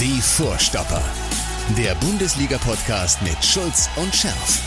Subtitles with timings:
[0.00, 1.02] Die Vorstopper.
[1.76, 4.62] Der Bundesliga-Podcast mit Schulz und Scherf.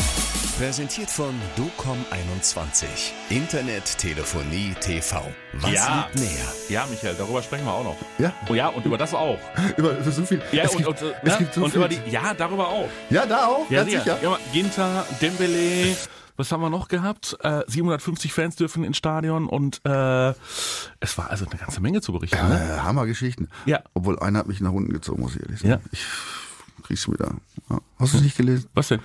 [0.60, 2.86] Präsentiert von DOCOM21.
[3.32, 5.24] Internet, Telefonie, TV.
[5.54, 6.08] Was Ja.
[6.14, 6.46] liegt näher?
[6.70, 7.98] Ja, Michael, darüber sprechen wir auch noch.
[8.20, 8.32] Ja.
[8.48, 9.40] Oh ja, und über das auch.
[9.78, 10.40] Über, so viel.
[10.52, 11.36] Ja, es und, gibt, und, es ne?
[11.40, 11.80] gibt so und viel.
[11.80, 12.90] über die, ja, darüber auch.
[13.10, 14.20] ja, da auch, Ja, ganz sicher.
[14.22, 15.96] Ja, Ginter, Dembele,
[16.36, 17.38] was haben wir noch gehabt?
[17.42, 20.30] Äh, 750 Fans dürfen ins Stadion und äh,
[21.00, 22.48] es war also eine ganze Menge zu berichten.
[22.48, 22.60] Ne?
[22.60, 23.50] Äh, Hammergeschichten.
[23.66, 23.82] Ja.
[23.94, 25.72] Obwohl einer hat mich nach unten gezogen, muss ich ehrlich sagen.
[25.72, 25.80] Ja.
[25.92, 26.06] Ich
[26.84, 27.36] krieg's wieder.
[28.00, 28.68] Hast du es nicht gelesen?
[28.74, 29.00] Was denn?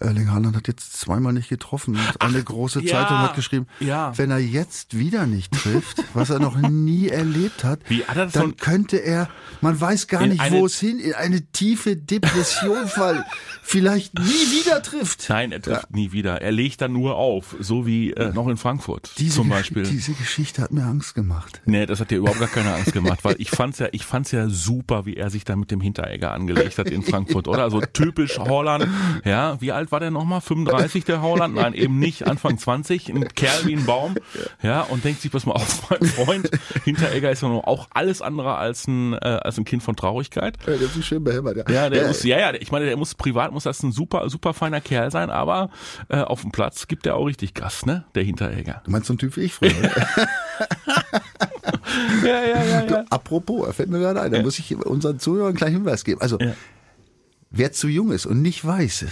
[0.00, 1.96] Erling Haaland hat jetzt zweimal nicht getroffen.
[1.96, 2.92] Und eine große ja.
[3.00, 4.16] Zeitung hat geschrieben, Ja.
[4.16, 7.80] wenn er jetzt wieder nicht trifft, was er noch nie erlebt hat,
[8.14, 9.28] dann von- könnte er,
[9.60, 13.22] man weiß gar nicht, eine- wo es hin, in eine tiefe Depression fallen,
[13.62, 15.26] vielleicht nie wieder trifft.
[15.28, 16.40] Nein, er trifft nie wieder.
[16.42, 19.82] Er legt dann nur auf, so wie äh, noch in Frankfurt Diese, zum Gesch- Beispiel.
[19.84, 21.60] diese Geschichte hat mir Angst gemacht.
[21.66, 24.30] Nee, das hat dir überhaupt gar keine Angst gemacht, weil ich fand's ja, ich fand's
[24.32, 27.62] ja super, wie er sich da mit dem Hinteregger angelegt hat in Frankfurt, oder?
[27.62, 28.86] Also typisch Holland.
[29.24, 30.40] Ja, wie alt war der nochmal?
[30.40, 31.54] 35 der Holland?
[31.54, 34.14] Nein, eben nicht, Anfang 20, ein Kerl wie ein Baum.
[34.62, 36.50] Ja, und denkt sich, pass mal auf, mein Freund,
[36.84, 40.56] Hinteregger ist ja nur auch alles andere als ein, äh, als ein Kind von Traurigkeit.
[40.66, 41.64] Ja, der ist so schön behämmert, ja.
[41.70, 44.54] Ja, der muss, ja, ja, ich meine, der muss privat muss das ein super, super
[44.54, 45.70] feiner Kerl sein, aber
[46.08, 48.04] äh, auf dem Platz gibt er auch richtig Gas, ne?
[48.14, 48.82] Der Hinteregger.
[48.84, 49.70] Du meinst so ein Typ wie ich früher?
[52.24, 53.04] Ja, ja, ja, ja.
[53.10, 56.20] Apropos, er fällt mir gerade ein, da muss ich unseren Zuhörern gleich Hinweis geben.
[56.20, 56.52] Also, Ja.
[57.50, 59.06] wer zu jung ist und nicht weiß,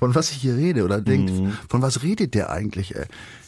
[0.00, 1.52] von was ich hier rede oder denkt, Mhm.
[1.68, 3.04] von was redet der eigentlich, ey?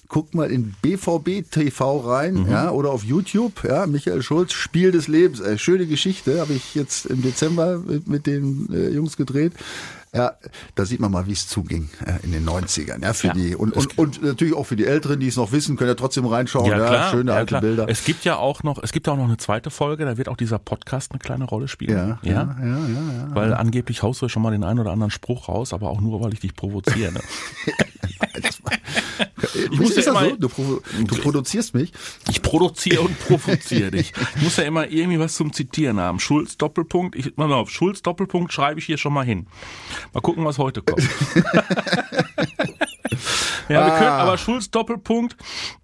[0.09, 2.51] Guckt mal in BVB TV rein, Mhm.
[2.51, 6.75] ja, oder auf YouTube, ja, Michael Schulz, Spiel des Lebens, ey, schöne Geschichte, habe ich
[6.75, 9.53] jetzt im Dezember mit, mit den äh, Jungs gedreht.
[10.15, 10.35] Ja,
[10.75, 13.33] da sieht man mal, wie es zuging äh, in den 90ern, ja, für Ja.
[13.33, 15.95] die und, und, und natürlich auch für die Älteren, die es noch wissen, können ja
[15.95, 17.61] trotzdem reinschauen, ja, schöne ja, alte klar.
[17.63, 17.87] Bilder.
[17.89, 20.29] Es gibt ja auch noch, es gibt ja auch noch eine zweite Folge, da wird
[20.29, 21.97] auch dieser Podcast eine kleine Rolle spielen.
[21.97, 23.35] Ja, ja, ja, ja, ja.
[23.35, 26.21] Weil angeblich haust du schon mal den einen oder anderen Spruch raus, aber auch nur,
[26.21, 27.13] weil ich dich provoziere.
[27.13, 27.21] Ne?
[29.55, 30.37] Ich muss ja immer- so?
[30.37, 31.93] Du, provo du produzierst mich.
[32.31, 34.13] Ich produziere und provoziere dich.
[34.37, 36.19] Ich muss ja immer irgendwie was zum Zitieren haben.
[36.21, 39.47] Schulz Doppelpunkt, ich, mal auf, Schulz Doppelpunkt schreibe ich hier schon mal hin.
[40.13, 41.03] Mal gucken, was heute kommt.
[43.69, 45.37] ja, wir können, aber Schulz Doppelpunkt,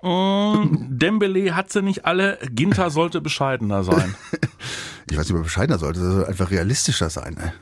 [0.02, 4.14] mh, Dembele hat sie nicht alle, Ginter sollte bescheidener sein.
[5.10, 6.00] Ich weiß nicht, ob er bescheidener sollte.
[6.00, 7.32] Das soll einfach realistischer sein.
[7.32, 7.54] Ne?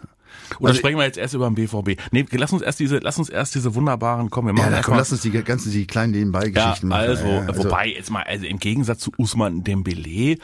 [0.58, 1.96] Oder Also- sprechen wir jetzt erst über den BVB?
[2.12, 4.94] Nee, lass uns erst diese, lass uns erst diese wunderbaren, komm, wir machen Ja, komm,
[4.94, 7.00] mal- lass uns die ganzen, die kleinen ja, Nebenbei-Geschichten machen.
[7.00, 10.38] also, Ja, ja, wobei, jetzt mal, also im Gegensatz zu Usman Dembele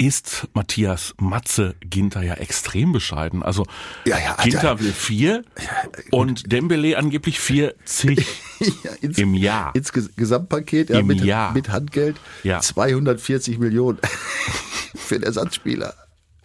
[0.00, 3.42] ist Matthias Matze Ginter ja extrem bescheiden.
[3.42, 3.66] Also
[4.04, 4.36] Ja, ja.
[4.40, 5.42] Ginter will vier
[6.12, 8.24] und Dembele angeblich 40
[8.84, 9.74] Ja, ins, im Jahr.
[9.74, 11.52] Ins Ges- Gesamtpaket ja, Im mit, Jahr.
[11.52, 12.60] mit Handgeld Ja.
[12.60, 13.98] 240 Millionen
[14.94, 15.94] für den Ersatzspieler.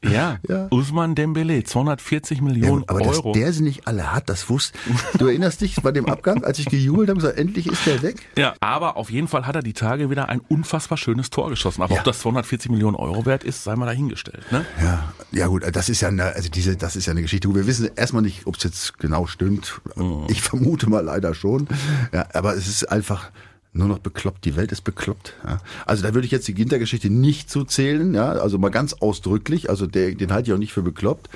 [0.03, 0.67] Ja, Ja.
[0.69, 3.31] Usman Dembele, 240 Ja, Millionen gut, aber Euro.
[3.31, 4.77] dass der sie nicht alle hat, das wusste.
[5.17, 8.17] Du erinnerst dich bei dem Abgang, als ich gejubelt habe, gesagt, endlich ist der weg.
[8.37, 11.81] ja, aber auf jeden Fall hat er die Tage wieder ein unfassbar schönes Tor geschossen.
[11.81, 11.99] Aber Ja.
[12.01, 14.51] ob das 240 Millionen Euro wert ist, sei mal dahingestellt.
[14.51, 14.65] Ne?
[14.81, 17.53] Ja, ja gut, das ist ja eine, also diese, das ist ja eine Geschichte.
[17.53, 19.81] Wir wissen erstmal nicht, ob es jetzt genau stimmt.
[19.95, 20.25] Mhm.
[20.27, 21.67] Ich vermute mal leider schon.
[22.11, 23.29] Ja, aber es ist einfach
[23.73, 24.45] nur noch bekloppt.
[24.45, 25.33] Die Welt ist bekloppt.
[25.45, 25.59] Ja.
[25.85, 28.13] Also da würde ich jetzt die Ginter-Geschichte nicht zu zählen.
[28.13, 29.69] Ja, also mal ganz ausdrücklich.
[29.69, 31.29] Also der, den halte ich auch nicht für bekloppt.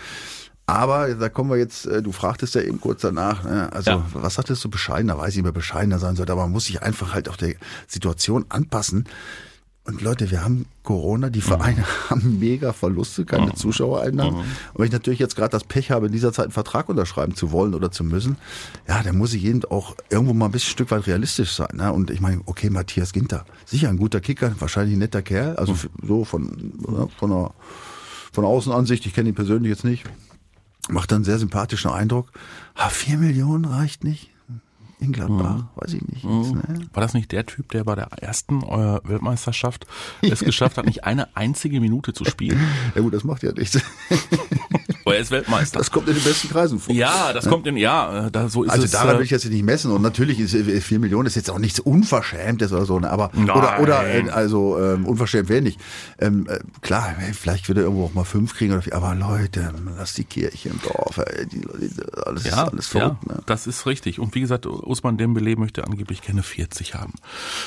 [0.70, 3.72] Aber da kommen wir jetzt, äh, du fragtest ja eben kurz danach, ne?
[3.72, 4.06] also Ja.
[4.14, 6.84] was sagtest du bescheidener, weiß ich nicht mehr bescheidener sein sollte, aber man muss sich
[6.84, 7.56] einfach halt auch der
[7.88, 9.06] Situation anpassen.
[9.88, 14.36] Und Leute, wir haben Corona, die Vereine haben mega Verluste, keine Zuschauereinnahmen.
[14.42, 17.36] Und wenn ich natürlich jetzt gerade das Pech habe, in dieser Zeit einen Vertrag unterschreiben
[17.36, 18.36] zu wollen oder zu müssen,
[18.88, 21.70] ja, dann muss ich eben auch irgendwo mal ein bisschen Stück weit realistisch sein.
[21.78, 21.92] Ne?
[21.94, 25.72] Und ich meine, okay, Matthias Ginter, sicher ein guter Kicker, wahrscheinlich ein netter Kerl, also
[25.72, 27.08] f- so von, oder?
[27.18, 27.52] von einer
[28.34, 30.04] von der Außenansicht, ich kenne ihn persönlich jetzt nicht,
[30.90, 32.30] macht einen sehr sympathischen Eindruck.
[32.76, 34.30] Ah, vier Millionen reicht nicht.
[35.00, 36.24] In Gladbach, weiß ich nicht.
[36.24, 36.88] Jetzt, ne?
[36.92, 39.86] War das nicht der Typ, der bei der ersten äh, Weltmeisterschaft
[40.22, 42.60] es geschafft hat, nicht eine einzige Minute zu spielen?
[42.96, 43.80] Ja gut, das macht ja nichts.
[45.06, 45.78] Oh, er ist Weltmeister.
[45.80, 46.94] Das kommt in den besten Kreisen vor.
[46.94, 48.92] ja, das kommt in, ja, äh, da, so ist Also es.
[48.92, 51.50] daran äh, will ich jetzt nicht messen und natürlich ist äh, vier Millionen ist jetzt
[51.50, 53.10] auch nichts Unverschämtes oder so, ne?
[53.10, 53.50] aber Nein.
[53.52, 55.80] oder oder äh, also ähm, unverschämt wäre nicht.
[56.20, 59.16] Ähm, äh, klar, äh, vielleicht würde er irgendwo auch mal fünf kriegen oder vier, aber
[59.16, 61.90] Leute, lass die Kirche im Dorf, ey, die, die,
[62.26, 63.28] alles ja, ist alles ja, verrückt.
[63.28, 63.40] Ne?
[63.46, 64.20] das ist richtig.
[64.20, 67.14] Und wie gesagt, Usman Dembele möchte angeblich keine 40 haben.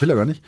[0.01, 0.43] Will er gar nicht.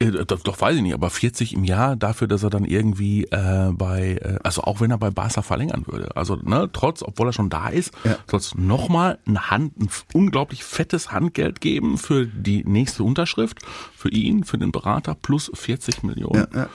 [0.00, 3.24] Äh, Doch, doch weiß ich nicht, aber 40 im Jahr dafür, dass er dann irgendwie
[3.26, 7.28] äh, bei, äh, also auch wenn er bei Barca verlängern würde, also ne, trotz, obwohl
[7.28, 8.16] er schon da ist, Ja.
[8.28, 13.60] soll es nochmal eine Hand, ein unglaublich fettes Handgeld geben für die nächste Unterschrift,
[13.96, 16.48] für ihn, für den Berater plus 40 Millionen.
[16.52, 16.68] Ja, ja.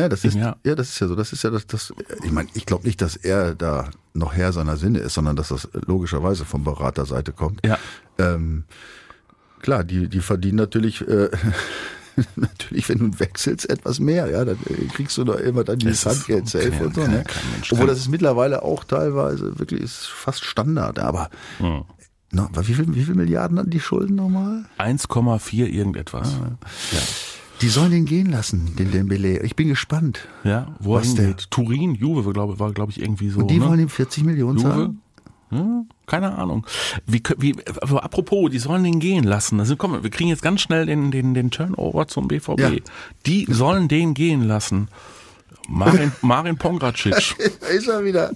[0.00, 0.56] Ja, das ist, Ja.
[0.66, 0.74] ja.
[0.74, 1.14] das ist ja so.
[1.14, 4.52] Das ist ja das, das ich meine, ich glaube nicht, dass er da noch Herr
[4.52, 7.66] seiner Sinne ist, sondern dass das logischerweise von Beraterseite kommt.
[7.66, 7.78] Ja.
[8.18, 8.64] Ähm,
[9.60, 11.30] klar, die, die verdienen natürlich, äh,
[12.36, 16.06] natürlich, wenn du wechselst, etwas mehr, ja, dann äh, kriegst du da immer dann dieses
[16.06, 17.24] Handgeld safe ja und so, ne?
[17.72, 21.28] Obwohl das ist mittlerweile auch teilweise wirklich ist fast Standard, aber
[21.58, 21.82] Hm.
[22.30, 24.64] no, wie viel, wie viel Milliarden hatten die Schulden nochmal?
[24.78, 26.30] 1,4 irgendetwas.
[26.92, 26.98] Ja.
[27.64, 29.42] Die sollen den gehen lassen, den Dembele.
[29.42, 30.28] Ich bin gespannt.
[30.44, 31.50] Ja, wo Was er hingeht.
[31.50, 33.40] Turin, Juve, war, glaube war, glaube ich, irgendwie so.
[33.40, 33.66] Und die ne?
[33.66, 34.68] wollen ihm 40 Millionen Juve?
[34.68, 35.00] zahlen?
[35.48, 36.66] Hm, keine Ahnung.
[37.06, 39.60] Wie, wie, aber apropos, die sollen den gehen lassen.
[39.60, 42.60] Also komm, wir kriegen jetzt ganz schnell den, den, den Turnover zum BVB.
[42.60, 42.70] Ja.
[43.24, 44.88] Die sollen den gehen lassen.
[45.66, 47.34] Marin, Marin Pongracic.
[47.60, 48.32] Da ist er wieder.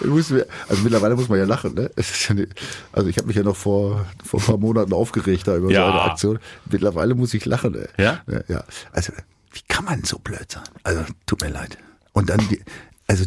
[0.00, 1.90] Also mittlerweile muss man ja lachen, ne?
[2.28, 2.54] Ja nicht,
[2.92, 5.86] also ich habe mich ja noch vor, vor ein paar Monaten aufgeregt da über Ja.
[5.86, 6.38] so eine Aktion.
[6.70, 7.88] Mittlerweile muss ich lachen, ey.
[8.02, 8.20] Ja?
[8.48, 8.64] ja?
[8.92, 9.12] Also,
[9.52, 10.62] wie kann man so blöd sein?
[10.82, 11.76] Also, tut mir leid.
[12.12, 12.60] Und dann die,
[13.06, 13.24] also,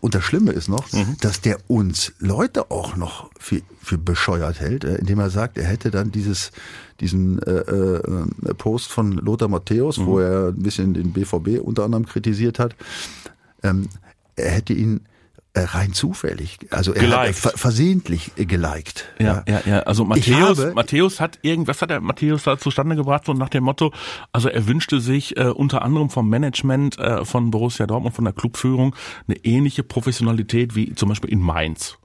[0.00, 1.16] und das Schlimme ist noch, Mhm.
[1.20, 5.64] dass der uns Leute auch noch für, für bescheuert hält, äh, indem er sagt, er
[5.66, 6.52] hätte dann dieses,
[7.00, 10.06] diesen äh, äh, Post von Lothar Matthäus, Mhm.
[10.06, 12.74] wo er ein bisschen den BVB unter anderem kritisiert hat,
[13.62, 13.88] ähm,
[14.36, 15.00] er hätte ihn
[15.56, 19.06] rein zufällig, also er hat ver versehentlich äh, geliked.
[19.18, 19.80] Ja, ja, ja.
[19.80, 23.64] Also Matthäus, habe- Matthäus hat irgendwas hat der Matthäus da zustande gebracht, so nach dem
[23.64, 23.92] Motto,
[24.32, 28.32] also er wünschte sich äh, unter anderem vom Management äh, von Borussia Dortmund, von der
[28.34, 28.94] Clubführung,
[29.26, 31.96] eine ähnliche Professionalität wie zum Beispiel in Mainz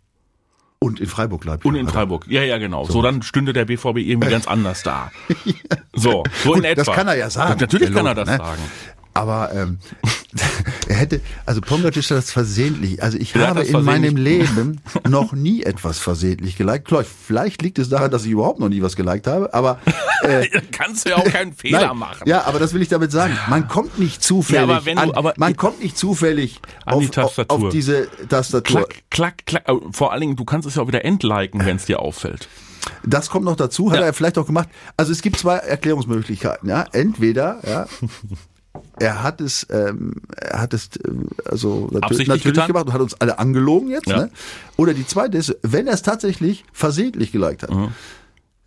[0.79, 1.65] Und in Freiburg Leipzig.
[1.65, 2.25] und in Freiburg.
[2.27, 2.85] Ja, ja, genau.
[2.85, 5.11] So, dann stünde der BVB irgendwie ganz anders da.
[5.97, 6.83] So, so in Gut, etwa.
[6.83, 7.57] das kann er ja sagen.
[7.61, 8.37] Natürlich der kann er das ne?
[8.37, 8.61] sagen.
[9.15, 9.79] Aber ähm,
[10.89, 13.01] er hätte, also Pongacic hat das versehentlich.
[13.01, 16.85] Also ich hat habe in meinem Leben noch nie etwas versehentlich geliked.
[16.85, 19.79] Klar, vielleicht liegt es daran, dass ich überhaupt noch nie was geliked habe, aber
[20.21, 22.27] äh, kannst du ja auch keinen Fehler nein, machen.
[22.27, 23.37] Ja, aber das will ich damit sagen.
[23.49, 24.67] Man kommt nicht zufällig.
[24.67, 27.57] Ja, aber wenn du- an, aber- man kommt nicht zufällig An auf, die Tastatur.
[27.57, 28.85] Auf, auf diese Tastatur.
[28.85, 29.69] Klack, klack, klack.
[29.69, 32.49] Äh, Vor allen Dingen, du kannst es ja auch wieder entliken, wenn es dir auffällt.
[33.03, 34.05] Das kommt noch dazu, hat Ja.
[34.07, 34.67] er vielleicht auch gemacht.
[34.97, 36.67] Also es gibt zwei Erklärungsmöglichkeiten.
[36.69, 37.87] Ja, entweder ja,
[38.99, 42.67] er hat es, ähm, er hat es ähm, also natürlich getan?
[42.67, 44.07] gemacht und hat uns alle angelogen jetzt.
[44.07, 44.17] Ja.
[44.17, 44.29] Ne?
[44.77, 47.71] Oder die zweite ist, wenn er es tatsächlich versehentlich geliked hat.
[47.71, 47.89] Mhm.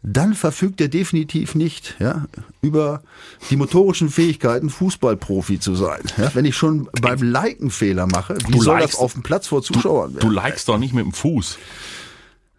[0.04, 2.26] Dann verfügt er definitiv nicht ja,
[2.62, 3.02] über
[3.50, 6.00] die motorischen Fähigkeiten, Fußballprofi zu sein.
[6.16, 9.24] Ja, wenn ich schon beim Liken Fehler mache, wie Du soll likest- das auf dem
[9.24, 10.32] Platz vor Zuschauern Du werden?
[10.34, 11.58] likest doch nicht mit dem Fuß.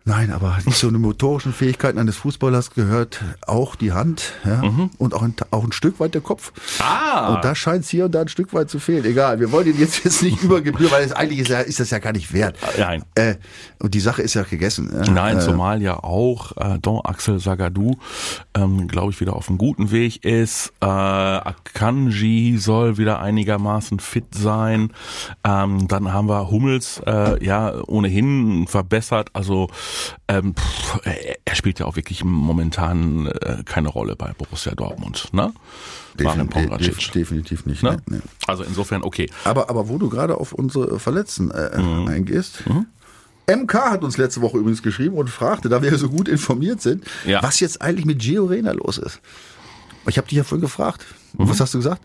[0.10, 4.64] Nein, aber zu den motorischen Fähigkeiten eines Fußballers gehört auch die Hand ja,
[4.98, 6.52] und auch ein, auch ein Stück weit der Kopf.
[6.52, 6.84] Mhm.
[6.84, 7.36] Ah.
[7.36, 9.06] Und da scheint es hier und da ein Stück weit zu fehlen.
[9.06, 11.80] Egal, wir wollen ihn jetzt, jetzt nicht über Gebühr, weil es, eigentlich ist, ja, ist
[11.80, 12.58] das ja gar nicht wert.
[12.80, 13.04] Nein.
[13.14, 13.36] Äh,
[13.78, 14.90] und die Sache ist ja gegessen.
[14.92, 15.12] Ja.
[15.12, 17.98] Nein, äh, zumal ja auch äh, Don Axel Sagadou,
[18.56, 20.74] ähm, glaube ich, wieder auf einem guten Weg ist.
[20.82, 24.92] Äh, Akanji soll wieder einigermaßen fit sein.
[25.44, 29.30] Ähm, dann haben wir Hummels, äh, ja, ohnehin verbessert.
[29.34, 29.70] Also
[30.28, 31.00] ähm, pff,
[31.46, 35.30] er, spielt ja auch wirklich momentan äh, keine Rolle bei Borussia Dortmund.
[35.34, 35.54] Ne?
[36.22, 36.98] Marin defin- Pongracic.
[36.98, 37.84] def- definitiv nicht.
[37.84, 37.98] Ne?
[38.08, 38.22] Ne?
[38.48, 39.30] Also insofern okay.
[39.44, 42.08] Aber, aber wo du gerade auf unsere Verletzten äh, Mhm.
[42.08, 42.64] eingehst.
[43.48, 47.04] MK hat uns letzte Woche übrigens geschrieben und fragte, da wir so gut informiert sind,
[47.26, 47.42] Ja.
[47.42, 49.22] was jetzt eigentlich mit Gio Reyna los ist.
[50.08, 51.06] Ich habe dich ja vorhin gefragt.
[51.38, 51.50] Mhm.
[51.50, 52.02] was hast du gesagt?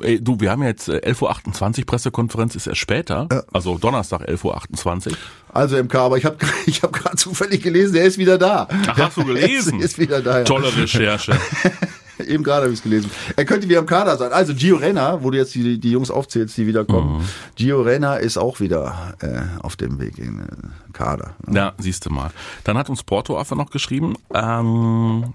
[0.00, 4.28] Ey, du, wir haben ja jetzt äh, 11.28 Uhr, Pressekonferenz ist erst später, also Donnerstag
[4.28, 5.16] 11.28 Uhr.
[5.52, 6.36] Also MK, aber ich habe
[6.66, 8.68] ich hab gerade zufällig gelesen, er ist wieder da.
[8.88, 9.78] Ach, hast du gelesen?
[9.78, 10.38] Er ist, wieder da.
[10.38, 10.44] Ja.
[10.44, 11.32] Tolle Recherche.
[12.26, 13.10] Eben gerade habe ich es gelesen.
[13.36, 14.32] Er könnte wieder im Kader sein.
[14.32, 17.18] Also Gio Reyna, wo du jetzt die, die Jungs aufzählst, die wiederkommen.
[17.18, 17.24] Mhm.
[17.56, 21.36] Gio Reyna ist auch wieder äh, auf dem Weg in den Kader.
[21.50, 22.30] Ja, siehst du mal.
[22.64, 25.34] Dann hat uns Porto einfach noch geschrieben, ähm,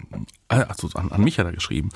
[0.51, 1.89] also an, an mich hat er geschrieben.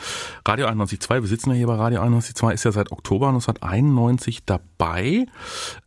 [0.47, 5.25] Radio 91.2, wir sitzen ja hier bei Radio 91.2, ist ja seit Oktober 1991 dabei.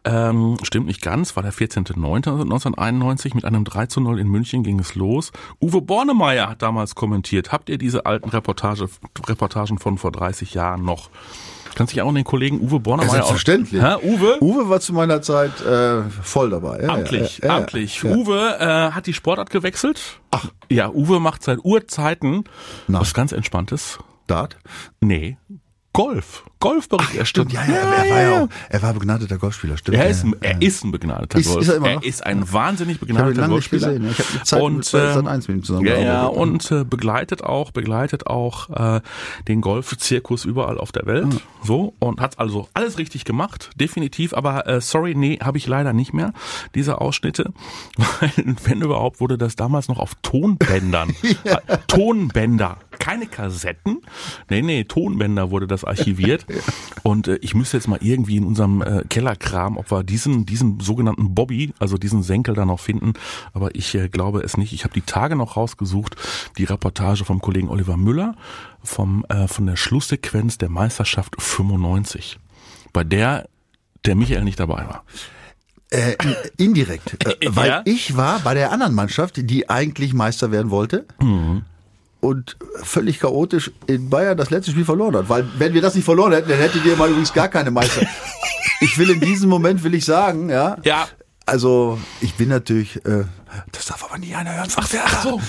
[0.05, 4.79] Ähm, stimmt nicht ganz, war der 14.09.1991 mit einem 3 zu 0 in München ging
[4.79, 5.33] es los.
[5.61, 7.53] Uwe Bornemeier hat damals kommentiert.
[7.53, 8.89] Habt ihr diese alten Reportage,
[9.27, 11.11] Reportagen von vor 30 Jahren noch?
[11.79, 13.81] Kannst dich auch an den Kollegen Uwe Bornemeier Selbstverständlich.
[13.81, 14.43] Hä, Uwe?
[14.43, 16.83] Uwe war zu meiner Zeit äh, voll dabei.
[16.83, 18.03] Ja, Amtlich, ja, ja, ja, amtlich.
[18.03, 18.11] Ja.
[18.17, 20.19] Uwe äh, hat die Sportart gewechselt.
[20.33, 20.47] Ach.
[20.69, 22.43] Ja, Uwe macht seit Urzeiten
[22.89, 22.99] Na.
[22.99, 24.01] was ganz Entspanntes.
[24.27, 24.57] Dart?
[25.01, 25.37] Nee,
[25.93, 26.43] Golf.
[26.61, 27.51] Golfberichterstattung.
[27.51, 29.97] Stimmt, ja, ja, er, war ja auch, er war begnadeter Golfspieler, stimmt.
[29.97, 30.31] Er ja, ist, ja.
[30.41, 31.63] er ist ein begnadeter Ist- Golf.
[31.63, 32.03] ist er immer noch?
[32.03, 33.89] ist ein wahnsinnig Ich begnadeter nicht Golfspieler.
[33.95, 34.11] gesehen.
[34.11, 36.07] Ich habe Zeit und, mit äh, 1 mit ihm ja, zusammengearbeitet.
[36.07, 39.01] ja, und äh, begleitet auch, begleitet auch äh,
[39.47, 41.43] den Golfzirkus überall auf der Welt.
[41.63, 44.35] So und hat also alles richtig gemacht, definitiv.
[44.35, 46.33] Aber äh, sorry, nee, habe ich leider nicht mehr
[46.75, 47.53] diese Ausschnitte,
[48.21, 53.99] weil wenn überhaupt wurde das damals noch auf Tonbändern, äh, Tonbänder, keine Kassetten,
[54.51, 56.48] nee, nee, Tonbänder wurde das archiviert
[57.03, 60.81] Und äh, ich müsste jetzt mal irgendwie in unserem äh, Kellerkram, ob wir diesen, diesen
[60.81, 63.15] sogenannten Bobby, also diesen Senkel da noch finden.
[63.53, 64.73] Aber ich äh, glaube es nicht.
[64.73, 66.17] Ich habe die Tage noch rausgesucht,
[66.59, 68.35] die Reportage vom Kollegen Oliver Müller
[68.83, 72.39] vom, äh, von der Schlusssequenz der Meisterschaft 95,
[72.93, 73.49] bei der
[74.07, 75.05] der Michael nicht dabei war.
[75.91, 76.17] Äh,
[76.57, 77.25] indirekt.
[77.27, 77.83] Äh, weil Ja?
[77.85, 81.07] ich war bei der anderen Mannschaft, die eigentlich Meister werden wollte.
[82.21, 85.29] Und völlig chaotisch in Bayern das letzte Spiel verloren hat.
[85.29, 88.05] Weil wenn wir das nicht verloren hätten, dann hättet ihr mal übrigens gar keine Meister.
[88.81, 90.77] ich will in diesem Moment, will ich sagen, ja.
[90.83, 91.07] Ja.
[91.47, 93.25] Also ich bin natürlich, äh,
[93.73, 94.69] das darf aber nie einer hören.
[94.77, 95.41] Ach, ach so.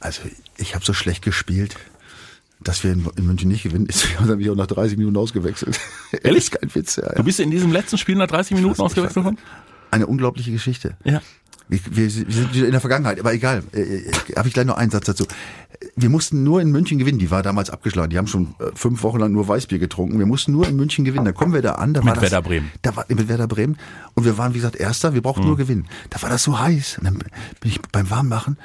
[0.00, 0.22] Also
[0.58, 1.76] ich habe so schlecht gespielt,
[2.60, 3.86] dass wir in, in München nicht gewinnen.
[3.86, 5.80] Deswegen habe ich auch nach 30 Minuten ausgewechselt.
[6.22, 6.44] Ehrlich?
[6.44, 6.96] Ist kein Witz.
[6.96, 7.14] Ja, ja.
[7.14, 9.38] Du bist in diesem letzten Spiel nach 30 Minuten ausgewechselt worden?
[9.90, 10.96] Eine unglaubliche Geschichte.
[11.04, 11.22] Ja.
[11.68, 13.62] Wir, wir, wir sind wieder in der Vergangenheit, aber egal.
[13.72, 15.26] Äh, äh, Habe ich gleich noch einen Satz dazu.
[15.96, 17.18] Wir mussten nur in München gewinnen.
[17.18, 18.10] Die war damals abgeschlagen.
[18.10, 20.18] Die haben schon äh, fünf Wochen lang nur Weißbier getrunken.
[20.18, 21.24] Wir mussten nur in München gewinnen.
[21.24, 21.94] Dann kommen wir da an.
[21.94, 22.70] Da Mit war das, Werder Bremen.
[22.82, 23.78] Da war, mit Werder Bremen.
[24.14, 25.14] Und wir waren, wie gesagt, Erster.
[25.14, 25.86] Wir brauchten nur gewinnen.
[26.10, 26.98] Da war das so heiß.
[26.98, 27.30] Und dann bin
[27.70, 28.58] ich beim Warmmachen.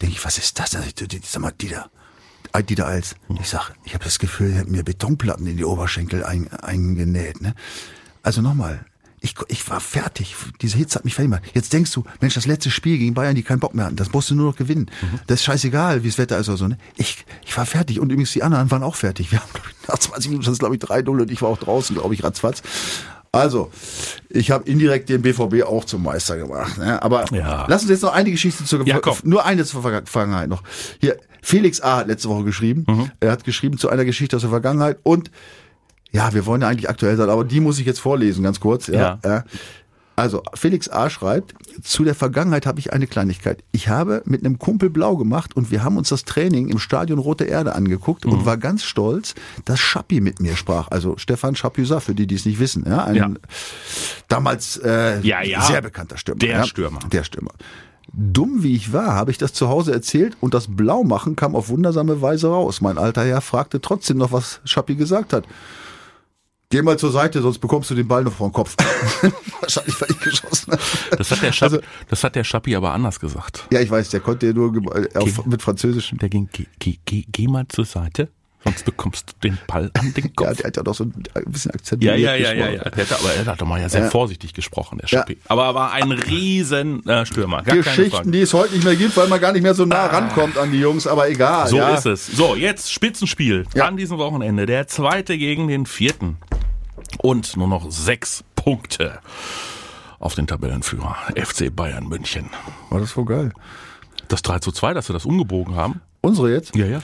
[0.00, 0.74] Denke ich, was ist das?
[0.74, 1.90] Ich- Sag mal, Dieter.
[2.52, 3.14] Äh, Dieter Als.
[3.40, 7.40] Ich sag, ich habe das Gefühl, er hat mir Betonplatten in die Oberschenkel ein, eingenäht.
[7.42, 7.54] Ne?
[8.22, 8.84] Also nochmal,
[9.22, 10.34] ich, ich war fertig.
[10.62, 11.50] Diese Hitze hat mich fertig gemacht.
[11.54, 14.12] Jetzt denkst du, Mensch, das letzte Spiel gegen Bayern, die keinen Bock mehr hatten, das
[14.12, 14.90] musst du nur noch gewinnen.
[15.26, 16.68] Das ist scheißegal, wie das Wetter ist oder so.
[16.68, 16.78] Ne?
[16.96, 19.30] Ich, ich war fertig und übrigens die anderen waren auch fertig.
[19.32, 21.48] Wir haben, glaub ich, nach 20 Minuten, das ist glaube ich 3-0 und ich war
[21.50, 22.62] auch draußen, glaube ich, ratzfatz.
[23.32, 23.70] Also,
[24.28, 26.78] ich habe indirekt den BVB auch zum Meister gemacht.
[26.78, 27.00] Ne?
[27.00, 27.64] Aber Ja.
[27.68, 29.18] lass uns jetzt noch eine Geschichte zur Ja, komm.
[29.22, 30.62] nur eine zur Verga- Vergangenheit noch.
[31.00, 31.98] Hier, Felix A.
[31.98, 32.84] hat letzte Woche geschrieben.
[32.88, 33.10] Mhm.
[33.20, 35.30] Er hat geschrieben zu einer Geschichte aus der Vergangenheit und
[36.12, 38.86] ja, wir wollen ja eigentlich aktuell sein, aber die muss ich jetzt vorlesen, ganz kurz.
[38.88, 39.18] Ja.
[39.24, 39.44] ja.
[40.16, 41.08] Also, Felix A.
[41.08, 43.64] schreibt, zu der Vergangenheit habe ich eine Kleinigkeit.
[43.72, 47.18] Ich habe mit einem Kumpel blau gemacht und wir haben uns das Training im Stadion
[47.18, 48.32] Rote Erde angeguckt Mhm.
[48.32, 50.88] und war ganz stolz, dass Schappi mit mir sprach.
[50.90, 52.84] Also Stefan Chapuisat, für die, die es nicht wissen.
[52.86, 53.30] Ja, ein Ja.
[54.28, 55.62] damals äh, Ja, ja.
[55.62, 56.38] sehr bekannter Stürmer.
[56.40, 56.64] Der.
[56.64, 56.98] Stürmer.
[57.10, 57.52] Der Stürmer.
[58.12, 61.68] Dumm wie ich war, habe ich das zu Hause erzählt und das Blaumachen kam auf
[61.68, 62.80] wundersame Weise raus.
[62.80, 65.44] Mein alter Herr fragte trotzdem noch, was Schappi gesagt hat.
[66.72, 68.76] Geh mal zur Seite, sonst bekommst du den Ball noch vor den Kopf.
[69.60, 70.82] Wahrscheinlich, weil ich geschossen habe.
[71.18, 73.66] Das hat der Schappi, Also- das hat der Schappi aber anders gesagt.
[73.72, 76.12] Ja, ich weiß, der konnte ja nur äh, auf, mit Französisch.
[76.20, 78.28] Der ging, geh, geh, geh, geh mal zur Seite,
[78.64, 80.56] sonst bekommst du den Ball an den Ja, Kopf.
[80.58, 81.12] der hat ja doch so ein
[81.46, 82.02] bisschen Akzent.
[82.04, 82.84] Ja, ja, ja, ja, ja.
[82.84, 84.10] Der hat, aber er hat doch mal ja sehr Ja.
[84.10, 85.18] vorsichtig gesprochen, der Ja.
[85.20, 85.38] Schappi.
[85.48, 87.62] Aber er war ein riesen äh, Stürmer.
[87.62, 90.06] Gar Geschichten, die es heute nicht mehr gibt, weil man gar nicht mehr so nah
[90.06, 91.68] rankommt an die Jungs, aber egal.
[91.68, 91.94] So ja.
[91.94, 92.26] ist es.
[92.26, 93.86] So, jetzt Spitzenspiel Ja.
[93.86, 94.66] an diesem Wochenende.
[94.66, 96.36] Der zweite gegen den vierten.
[97.18, 99.20] Und nur noch sechs Punkte
[100.18, 102.50] auf den Tabellenführer FC Bayern München.
[102.90, 103.52] War das voll geil.
[104.30, 106.00] Das 3 zu 2, dass wir das umgebogen haben.
[106.22, 106.76] Unsere jetzt?
[106.76, 107.02] Ja, ja.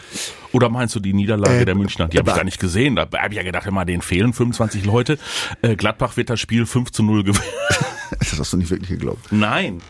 [0.53, 2.07] Oder meinst du die Niederlage Äh, der Münchner?
[2.07, 2.97] Die habe ich gar nicht gesehen.
[2.97, 5.19] Da habe ich ja gedacht, immer denen fehlen 25 Leute.
[5.63, 7.45] Äh, Gladbach wird das Spiel 5 zu 0 gewinnen.
[8.21, 9.33] Das hast du nicht wirklich geglaubt.
[9.33, 9.81] Nein.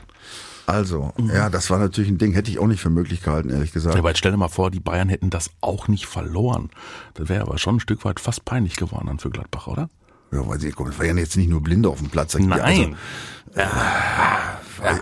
[0.64, 3.72] Also, ja, das war natürlich ein Ding, hätte ich auch nicht für möglich gehalten, ehrlich
[3.72, 3.94] gesagt.
[3.94, 6.70] Ja, aber jetzt stell dir mal vor, die Bayern hätten das auch nicht verloren.
[7.14, 9.90] Das wäre aber schon ein Stück weit fast peinlich geworden dann für Gladbach, oder?
[10.32, 12.34] Ja, weil sie, guck, es waren ja jetzt nicht nur Blinde auf dem Platz.
[12.36, 12.96] Nein.
[13.54, 13.70] Also,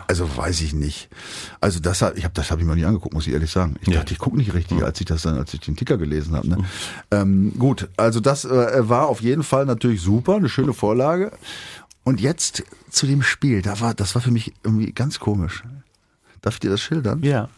[0.07, 1.09] also weiß ich nicht.
[1.61, 3.77] Also das, ich habe das habe ich mir nicht angeguckt, muss ich ehrlich sagen.
[3.81, 3.99] Ich Ja.
[4.01, 6.49] dachte, ich gucke nicht richtig, als ich das dann, als ich den Ticker gelesen habe.
[6.49, 6.59] Ne?
[7.11, 11.33] Ähm, gut, also das äh, war auf jeden Fall natürlich super, eine schöne Vorlage.
[12.05, 15.63] Und jetzt zu dem Spiel, da war, das war für mich irgendwie ganz komisch.
[16.43, 17.23] Darf ich dir das schildern?
[17.23, 17.49] Ja.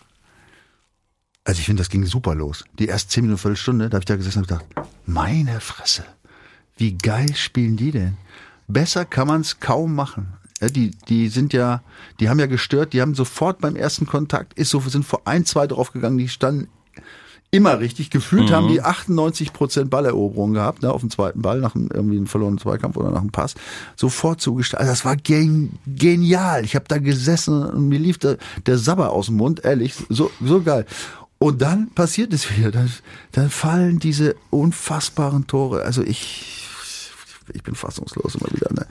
[1.45, 2.65] Also ich finde, das ging super los.
[2.79, 4.65] Die ersten zehn Minuten, Viertelstunde, da habe ich da gesessen und gedacht,
[5.07, 6.05] meine Fresse,
[6.77, 8.17] wie geil spielen die denn?
[8.69, 10.33] Besser kann man es kaum machen.
[10.61, 11.83] Ja, die, die sind ja,
[12.19, 15.45] die haben ja gestört, die haben sofort beim ersten Kontakt, ist so, sind vor ein,
[15.45, 16.69] zwei draufgegangen, die standen
[17.51, 18.11] immer richtig.
[18.11, 22.17] Gefühlt haben die 98 Prozent Balleroberung gehabt, ne, auf dem zweiten Ball, nach einem irgendwie
[22.17, 23.55] einem verlorenen Zweikampf oder nach einem Pass.
[23.97, 24.81] Sofort zugestellt.
[24.81, 26.65] Also das war gen genial.
[26.65, 30.31] Ich habe da gesessen und mir lief der, der Sabber aus dem Mund, ehrlich, so,
[30.43, 30.87] so geil.
[31.39, 32.71] Und dann passiert es wieder.
[32.71, 32.91] Dann,
[33.33, 35.83] dann fallen diese unfassbaren Tore.
[35.83, 36.67] Also ich,
[37.53, 38.73] ich bin fassungslos immer wieder.
[38.73, 38.87] Ne?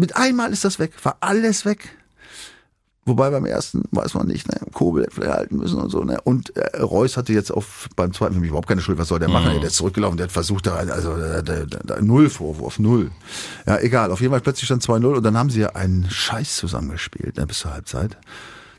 [0.00, 1.96] Mit einmal ist das weg, war alles weg.
[3.06, 6.20] Wobei beim ersten weiß man nicht, ne, Kobel hätte vielleicht halten müssen und so, ne.
[6.22, 8.98] Und äh, Reus hatte jetzt auf beim zweiten für mich überhaupt keine Schuld.
[8.98, 9.50] Was soll der machen?
[9.58, 13.10] Der ist zurückgelaufen, der hat versucht, da, also da, da, da, null Vorwurf, null.
[13.66, 14.12] Ja, egal.
[14.12, 17.46] Auf jeden Fall plötzlich stand 2-0 und dann haben sie ja einen Scheiß zusammengespielt, ne,
[17.46, 18.16] bis zur Halbzeit.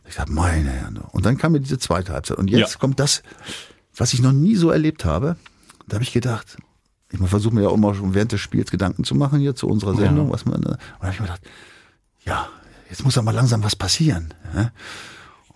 [0.07, 0.97] Ich dachte, meine Herren.
[1.11, 2.37] Und dann kam mir diese zweite Halbzeit.
[2.37, 2.79] Und jetzt Ja.
[2.79, 3.23] kommt das,
[3.95, 5.35] was ich noch nie so erlebt habe.
[5.87, 6.57] Da habe ich gedacht,
[7.11, 9.67] ich versuche mir ja auch mal schon während des Spiels Gedanken zu machen hier zu
[9.67, 11.41] unserer Sendung, was man, äh, und da habe ich mir gedacht,
[12.25, 12.47] ja,
[12.89, 14.33] jetzt muss aber langsam was passieren.
[14.55, 14.71] Ja?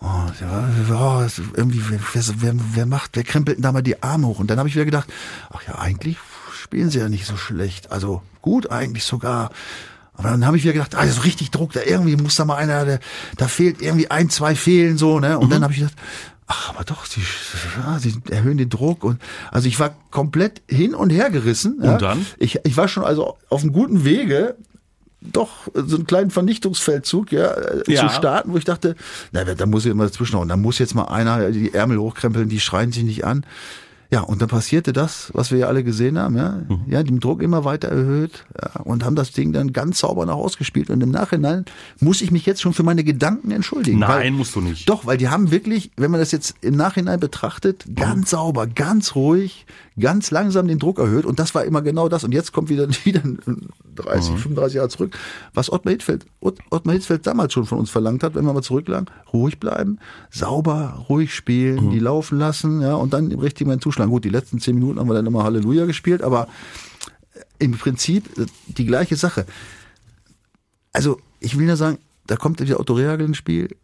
[0.01, 4.27] Oh, ja, ja, irgendwie, wer, wer, wer, macht, wer krempelt denn da mal die Arme
[4.27, 4.39] hoch?
[4.39, 5.07] Und dann habe ich wieder gedacht,
[5.49, 6.17] ach ja, eigentlich
[6.53, 7.91] spielen sie ja nicht so schlecht.
[7.91, 9.51] Also gut eigentlich sogar.
[10.13, 12.45] Aber dann habe ich wieder gedacht, ah, das ist richtig Druck, da irgendwie muss da
[12.45, 12.99] mal einer, der,
[13.37, 15.37] da fehlt irgendwie ein, zwei fehlen so, ne?
[15.37, 15.51] Und mhm.
[15.51, 15.95] dann habe ich gedacht,
[16.47, 17.21] ach, aber doch, sie,
[17.99, 19.21] sie erhöhen den Druck und
[19.51, 21.79] also ich war komplett hin und her gerissen.
[21.79, 21.97] Und ja.
[21.97, 22.25] dann?
[22.37, 24.55] Ich, ich war schon also auf einem guten Wege,
[25.21, 28.07] doch so einen kleinen Vernichtungsfeldzug ja, äh, ja.
[28.07, 28.95] zu starten, wo ich dachte,
[29.31, 30.49] na, da muss ich immer dazwischenhauen.
[30.49, 33.45] Da muss jetzt mal einer die Ärmel hochkrempeln, die schreien sich nicht an.
[34.11, 36.61] Ja, und dann passierte das, was wir ja alle gesehen haben, ja.
[36.69, 36.81] Mhm.
[36.87, 40.35] Ja, den Druck immer weiter erhöht ja, und haben das Ding dann ganz sauber nach
[40.35, 40.89] ausgespielt.
[40.89, 41.65] Und im Nachhinein
[41.99, 43.99] muss ich mich jetzt schon für meine Gedanken entschuldigen.
[43.99, 44.87] Nein, weil, musst du nicht.
[44.89, 48.35] Doch, weil die haben wirklich, wenn man das jetzt im Nachhinein betrachtet, ganz mhm.
[48.37, 49.65] sauber, ganz ruhig,
[49.99, 51.25] ganz langsam den Druck erhöht.
[51.25, 52.23] Und das war immer genau das.
[52.23, 53.21] Und jetzt kommt wieder, wieder
[53.95, 54.37] 30, mhm.
[54.37, 55.17] 35 Jahre zurück,
[55.53, 59.07] was Ottmar Hitzfeld, Ottmar Hitzfeld damals schon von uns verlangt hat, wenn wir mal zurücklagen,
[59.31, 61.91] ruhig bleiben, sauber, ruhig spielen, mhm.
[61.91, 64.11] die laufen lassen, ja, und dann im richtigen Moment zuschlagen.
[64.11, 66.47] Gut, die letzten zehn Minuten haben wir dann immer Halleluja gespielt, aber
[67.59, 69.45] im Prinzip äh, die gleiche Sache.
[70.93, 71.97] Also, ich will nur sagen,
[72.27, 73.75] da kommt wieder Otto Rehagel ins Spiel.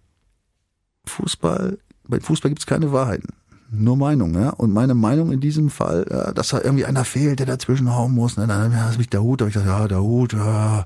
[1.06, 1.78] Fußball,
[2.08, 3.30] bei Fußball gibt's keine Wahrheiten
[3.72, 4.50] nur Meinung, ja.
[4.50, 8.12] Und meine Meinung in diesem Fall, ja, dass da irgendwie einer fehlt, der dazwischen hauen
[8.12, 10.86] muss, ne, dann ist mich der Hut, da ich gesagt, ja, der Hut, ja,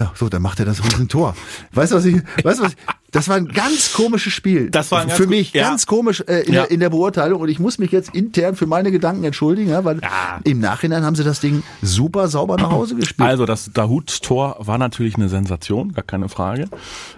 [0.00, 1.34] ja, so, dann macht er das Tor.
[1.72, 2.78] Weißt du, was ich, weißt du, was ich,
[3.10, 4.70] das war ein ganz komisches Spiel.
[4.70, 5.62] Das war für mich ja.
[5.62, 6.62] ganz komisch äh, in, ja.
[6.62, 9.84] der, in der Beurteilung und ich muss mich jetzt intern für meine Gedanken entschuldigen, ja,
[9.84, 10.00] weil
[10.44, 13.28] im Nachhinein haben sie das Ding super sauber nach Hause gespielt.
[13.28, 16.68] Also das Dahut-Tor war natürlich eine Sensation, gar keine Frage.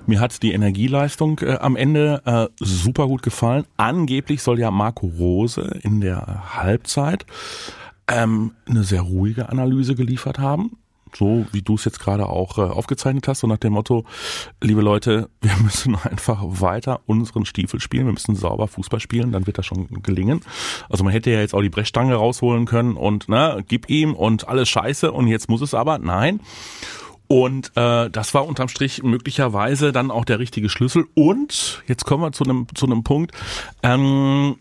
[0.06, 3.64] Mir hat die Energieleistung äh, am Ende äh, super gut gefallen.
[3.76, 7.26] Angeblich soll ja Marco Rose in der Halbzeit
[8.08, 10.78] ähm, eine sehr ruhige Analyse geliefert haben
[11.16, 14.04] so wie du es jetzt gerade auch äh, aufgezeichnet hast, so nach dem Motto,
[14.60, 19.46] liebe Leute, wir müssen einfach weiter unseren Stiefel spielen, wir müssen sauber Fußball spielen, dann
[19.46, 20.40] wird das schon gelingen.
[20.88, 24.48] Also man hätte ja jetzt auch die Brechstange rausholen können und ne, gib ihm und
[24.48, 26.40] alles scheiße und jetzt muss es aber, nein.
[27.28, 31.06] Und äh, das war unterm Strich möglicherweise dann auch der richtige Schlüssel.
[31.14, 33.30] Und jetzt kommen wir zu einem zu einem Punkt.
[33.84, 34.56] Ähm,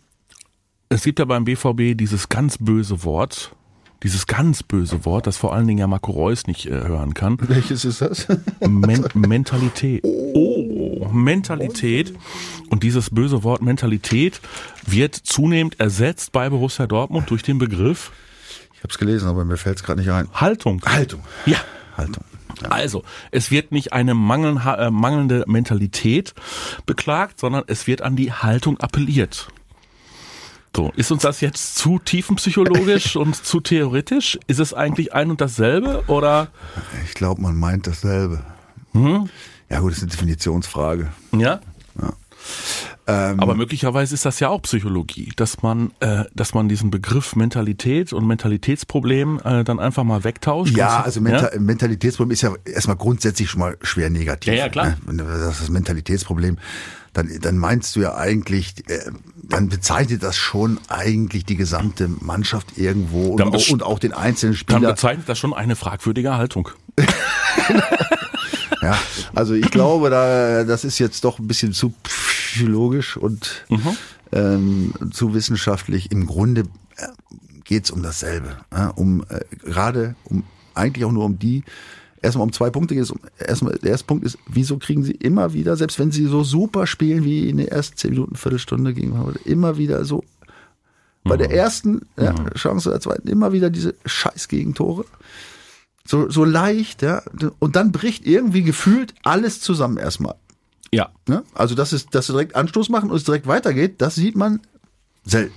[0.90, 3.56] es gibt ja beim BVB dieses ganz böse Wort,
[4.04, 7.38] dieses ganz böse Wort, das vor allen Dingen ja Marco Reus nicht äh, hören kann.
[7.42, 8.28] Welches ist das?
[8.62, 10.04] Men Mentalität.
[10.04, 12.14] Oh, Mentalität.
[12.70, 14.40] Und dieses böse Wort Mentalität
[14.86, 18.12] wird zunehmend ersetzt bei Borussia Dortmund durch den Begriff.
[18.74, 20.30] Ich habe es gelesen, aber mir fällt es gerade nicht ein.
[20.34, 20.82] Haltung.
[20.86, 21.22] Haltung.
[21.46, 21.58] Ja.
[21.98, 22.24] Haltung.
[22.62, 22.70] Ja.
[22.70, 26.34] Also, es wird nicht eine äh, mangelnde Mentalität
[26.86, 29.50] beklagt, sondern es wird an die Haltung appelliert.
[30.76, 34.40] So, ist uns das jetzt zu tiefenpsychologisch und zu theoretisch?
[34.48, 36.50] Ist es eigentlich ein und dasselbe oder?
[37.06, 38.44] Ich glaube, man meint dasselbe.
[38.94, 39.30] Hm?
[39.70, 41.10] Ja gut, das ist eine Definitionsfrage.
[41.32, 41.60] Ja.
[42.02, 42.14] ja.
[43.08, 47.36] Ähm, Aber möglicherweise ist das ja auch Psychologie, dass man, äh, dass man diesen Begriff
[47.36, 50.78] Mentalität und Mentalitätsproblem äh, dann einfach mal wegtauscht.
[50.78, 51.60] Ja, also Menta ja?
[51.60, 54.54] Mentalitätsproblem ist ja erstmal grundsätzlich schon mal schwer negativ.
[54.54, 54.98] Ja, ja klar.
[55.08, 55.24] Ne?
[55.24, 56.58] Das ist das Mentalitätsproblem
[57.14, 59.12] dann, dann meinst du ja eigentlich, äh,
[59.44, 64.56] dann bezeichnet das schon eigentlich die gesamte Mannschaft irgendwo und auch, und auch, den einzelnen
[64.56, 64.80] Spieler.
[64.80, 66.70] Dann bezeichnet das schon eine fragwürdige Haltung.
[68.82, 68.98] ja,
[69.34, 73.98] also ich glaube, da, das ist jetzt doch ein bisschen zu psychologisch und mhm.
[74.32, 76.12] ähm, zu wissenschaftlich.
[76.12, 76.62] Im Grunde
[76.98, 77.08] äh,
[77.64, 78.58] geht's um dasselbe.
[78.72, 80.44] Äh, um äh, gerade um
[80.74, 81.64] eigentlich auch nur um die
[82.22, 83.14] erstmal um zwei Punkte geht es.
[83.38, 86.88] Erstmal, der erste Punkt ist, wieso kriegen sie immer wieder, selbst wenn sie so super
[86.88, 90.24] spielen wie in den ersten zehn Minuten, Viertelstunde gegen heute, immer wieder so
[91.24, 91.56] bei der mhm.
[91.56, 92.54] ersten ja, mhm.
[92.56, 95.06] Chance der zweiten immer wieder diese scheiß Gegentore.
[96.06, 97.22] So, so leicht, ja.
[97.60, 100.36] Und dann bricht irgendwie gefühlt alles zusammen erstmal.
[100.92, 101.10] Ja.
[101.28, 101.44] ja?
[101.54, 104.62] Also, dass es, dass sie direkt Anstoß machen und es direkt weitergeht, das sieht man
[105.24, 105.54] selten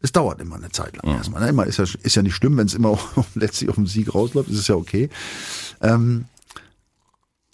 [0.00, 1.18] es dauert immer eine Zeit lang ja.
[1.18, 1.42] erstmal.
[1.42, 1.48] Ne?
[1.48, 2.98] Immer ist ja, ist ja nicht schlimm, wenn es immer
[3.34, 5.10] letztlich auf den Sieg rausläuft, ist es ja okay.
[5.80, 6.26] Ähm,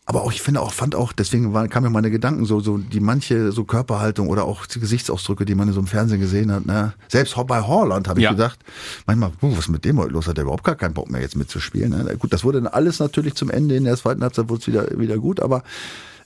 [0.07, 2.77] aber auch, ich finde auch, fand auch, deswegen waren, kamen mir meine Gedanken so, so,
[2.77, 6.67] die manche so Körperhaltung oder auch Gesichtsausdrücke, die man in so einem Fernsehen gesehen hat,
[6.67, 6.93] ne?
[7.09, 8.33] Selbst bei Horland habe ich ja.
[8.33, 8.59] gedacht,
[9.07, 10.27] manchmal, oh, was ist mit dem heute los?
[10.27, 12.17] Hat der überhaupt gar keinen Bock mehr jetzt mitzuspielen, ne?
[12.19, 14.99] Gut, das wurde dann alles natürlich zum Ende in der zweiten Halbzeit wurde es wieder,
[14.99, 15.63] wieder gut, aber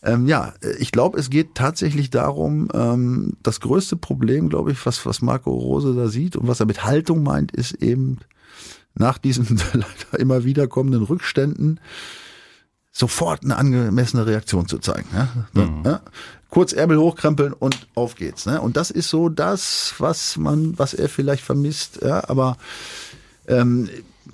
[0.02, 5.04] ähm, ja, ich glaube, es geht tatsächlich darum, ähm, das größte Problem, glaube ich, was,
[5.06, 8.18] was Marco Rose da sieht und was er mit Haltung meint, ist eben
[8.94, 11.80] nach diesen leider immer wiederkommenden Rückständen
[12.92, 15.08] sofort eine angemessene Reaktion zu zeigen.
[15.12, 15.28] Ja?
[15.54, 15.82] Mhm.
[15.84, 16.00] Ja?
[16.50, 18.46] Kurz Ärmel hochkrempeln und auf geht's.
[18.46, 18.60] Ne?
[18.60, 22.00] Und das ist so das, was man, was er vielleicht vermisst.
[22.02, 22.28] Ja?
[22.28, 22.56] Aber
[23.46, 23.88] ähm,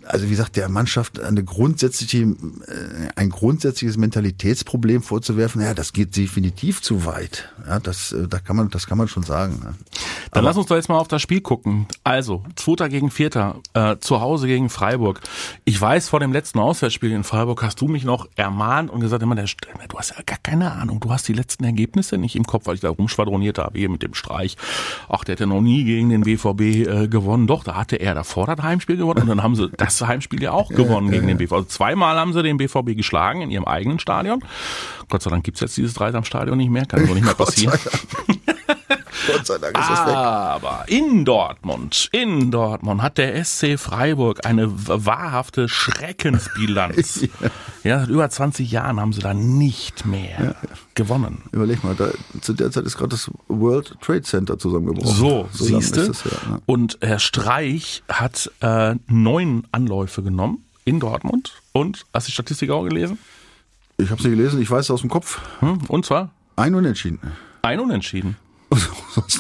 [0.07, 6.17] also wie gesagt, der Mannschaft eine grundsätzliche, äh, ein grundsätzliches Mentalitätsproblem vorzuwerfen, ja, das geht
[6.17, 7.53] definitiv zu weit.
[7.67, 9.59] Ja, das, äh, da kann man, das kann man schon sagen.
[9.63, 9.75] Dann
[10.31, 11.87] Aber lass uns doch jetzt mal auf das Spiel gucken.
[12.03, 15.21] Also, Zweiter gegen Vierter, äh, zu Hause gegen Freiburg.
[15.65, 19.23] Ich weiß, vor dem letzten Auswärtsspiel in Freiburg hast du mich noch ermahnt und gesagt,
[19.23, 19.47] immer, der,
[19.89, 22.75] du hast ja gar keine Ahnung, du hast die letzten Ergebnisse nicht im Kopf, weil
[22.75, 24.57] ich da rumschwadroniert habe, hier mit dem Streich.
[25.09, 27.47] Ach, der hätte noch nie gegen den BVB äh, gewonnen.
[27.47, 30.53] Doch, da hatte er davor das Heimspiel gewonnen und dann haben sie das Heimspiel ja
[30.53, 31.53] auch gewonnen gegen den BVB.
[31.53, 34.43] Also zweimal haben sie den BVB geschlagen in ihrem eigenen Stadion.
[35.09, 37.79] Gott sei Dank gibt's jetzt dieses Dreisamstadion nicht mehr, kann so nicht mehr passieren.
[39.27, 40.15] Gott sei Dank ist es weg.
[40.15, 47.23] Aber in Dortmund, in Dortmund hat der SC Freiburg eine wahrhafte Schreckensbilanz.
[47.41, 47.51] ja.
[47.85, 50.55] ja, seit über 20 Jahren haben sie da nicht mehr ja.
[50.95, 51.43] gewonnen.
[51.53, 55.15] Überleg mal, da, zu der Zeit ist gerade das World Trade Center zusammengebrochen.
[55.15, 56.03] So, so siehst du.
[56.03, 61.53] Ja, Und Herr Streich hat äh, neun Anläufe genommen in Dortmund.
[61.73, 63.19] Und, hast du die Statistik auch gelesen?
[63.97, 65.41] Ich habe sie gelesen, ich weiß es aus dem Kopf.
[65.61, 66.31] Hm, und zwar?
[66.57, 67.21] Ein Unentschieden.
[67.63, 68.37] Ein Unentschieden.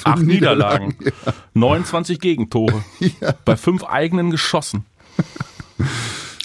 [0.05, 0.97] Acht Niederlagen, Niederlagen.
[1.27, 1.33] Ja.
[1.55, 2.85] 29 Gegentore.
[3.01, 3.35] Ja.
[3.44, 4.85] Bei fünf eigenen geschossen.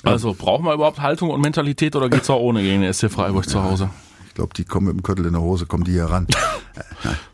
[0.03, 3.45] Also brauchen wir überhaupt Haltung und Mentalität oder geht's auch ohne gegen den SC Freiburg
[3.45, 3.51] ja.
[3.51, 3.89] zu Hause?
[4.27, 6.25] Ich glaube, die kommen mit dem Köttel in der Hose, kommen die hier ran.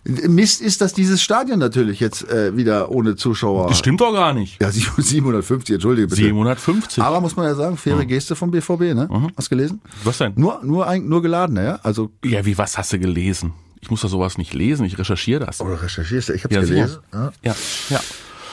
[0.06, 3.68] Mist ist, dass dieses Stadion natürlich jetzt äh, wieder ohne Zuschauer.
[3.68, 4.60] Das stimmt doch gar nicht.
[4.62, 6.22] Ja, 750, entschuldige bitte.
[6.22, 7.04] 750.
[7.04, 8.08] Aber muss man ja sagen, faire mhm.
[8.08, 9.08] Geste vom BVB, ne?
[9.12, 9.32] Mhm.
[9.38, 9.82] Hast du gelesen?
[10.04, 10.34] Was denn?
[10.36, 11.80] Nur, nur, ein, nur geladen, ja?
[11.84, 12.10] Also.
[12.24, 13.54] Ja, wie, was hast du gelesen?
[13.86, 15.62] Ich muss da sowas nicht lesen, ich recherchiere das.
[15.62, 16.34] Oder recherchierst du?
[16.34, 16.98] Ich habe ja, gelesen.
[17.14, 17.56] Ja, ja.
[17.92, 18.00] ja.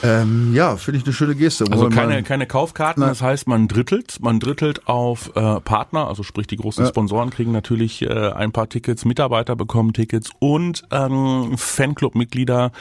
[0.03, 1.65] Ähm, ja, finde ich eine schöne Geste.
[1.71, 3.09] Also keine, keine Kaufkarten, Nein.
[3.09, 6.89] das heißt, man drittelt, man drittelt auf äh, Partner, also sprich die großen ja.
[6.89, 12.71] Sponsoren kriegen natürlich äh, ein paar Tickets, Mitarbeiter bekommen Tickets und ähm, Fanclub-Mitglieder,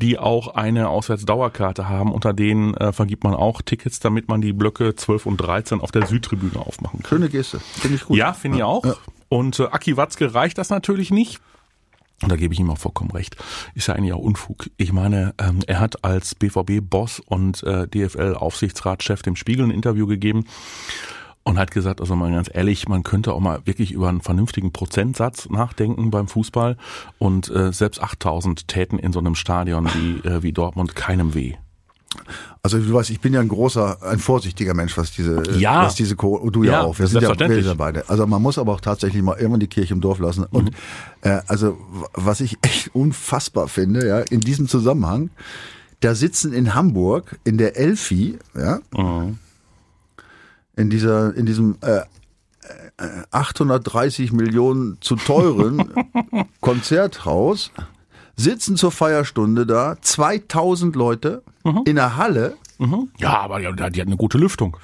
[0.00, 4.54] die auch eine Auswärtsdauerkarte haben, unter denen äh, vergibt man auch Tickets, damit man die
[4.54, 7.10] Blöcke 12 und 13 auf der Südtribüne aufmachen kann.
[7.10, 8.16] Schöne Geste, finde ich gut.
[8.16, 8.86] Ja, finde ich auch.
[8.86, 8.94] Ja.
[9.28, 11.40] Und äh, Aki Watzke reicht das natürlich nicht.
[12.22, 13.36] Und da gebe ich ihm auch vollkommen recht.
[13.74, 14.70] Ist ja eigentlich auch Unfug.
[14.76, 20.44] Ich meine, ähm, er hat als BVB-Boss und äh, DFL-Aufsichtsratschef dem Spiegel ein Interview gegeben
[21.44, 24.72] und hat gesagt, also mal ganz ehrlich, man könnte auch mal wirklich über einen vernünftigen
[24.72, 26.76] Prozentsatz nachdenken beim Fußball
[27.18, 31.54] und äh, selbst 8000 täten in so einem Stadion wie, äh, wie Dortmund keinem weh.
[32.62, 35.84] Also du weißt, ich bin ja ein großer, ein vorsichtiger Mensch, was diese, ja.
[35.84, 36.98] was diese Co du ja, ja auch.
[36.98, 38.08] Wir sind ja, wir sind beide.
[38.08, 40.44] Also man muss aber auch tatsächlich mal irgendwann die Kirche im Dorf lassen.
[40.44, 40.76] Und mhm.
[41.22, 41.78] äh, also
[42.14, 45.30] was ich echt unfassbar finde, ja, in diesem Zusammenhang,
[46.00, 49.38] da sitzen in Hamburg in der Elfi, ja, mhm.
[50.76, 52.00] in dieser, in diesem äh,
[53.30, 55.92] 830 Millionen zu teuren
[56.60, 57.70] Konzerthaus
[58.38, 61.82] sitzen zur Feierstunde da, 2000 Leute mhm.
[61.84, 62.56] in der Halle.
[62.78, 63.10] Mhm.
[63.18, 64.76] Ja, aber die, die hat eine gute Lüftung.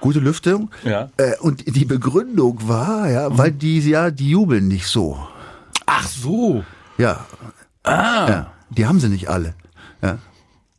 [0.00, 0.70] Gute Lüftung.
[0.82, 1.10] Ja.
[1.18, 3.38] Äh, und die Begründung war, ja, mhm.
[3.38, 5.18] weil die ja, die jubeln nicht so.
[5.86, 6.64] Ach so.
[6.96, 7.26] Ja.
[7.84, 8.28] Ah.
[8.28, 9.54] Ja, die haben sie nicht alle.
[10.02, 10.18] Ja.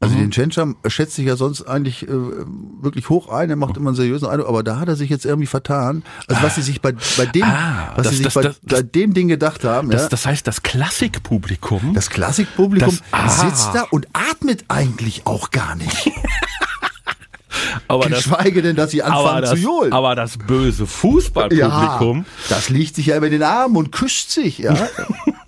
[0.04, 0.20] Also mhm.
[0.20, 3.96] den Tschentscher schätzt sich ja sonst eigentlich äh, wirklich hoch ein, er macht immer einen
[3.96, 6.04] seriösen Eindruck, aber da hat er sich jetzt irgendwie vertan.
[6.28, 8.60] Also was sie sich bei, bei dem, ah, was das, sie sich das, bei, das,
[8.62, 9.90] bei dem Ding gedacht haben.
[9.90, 11.94] Das, ja, das heißt, das Klassikpublikum.
[11.94, 13.30] Das Klassikpublikum ah.
[13.30, 16.12] sitzt da und atmet eigentlich auch gar nicht.
[17.88, 19.94] aber Geschweige denn, dass sie anfangen das, zu johlen.
[19.94, 22.18] Aber das böse Fußballpublikum.
[22.20, 24.76] Ja, das liegt sich ja über den Arm und küsst sich, ja.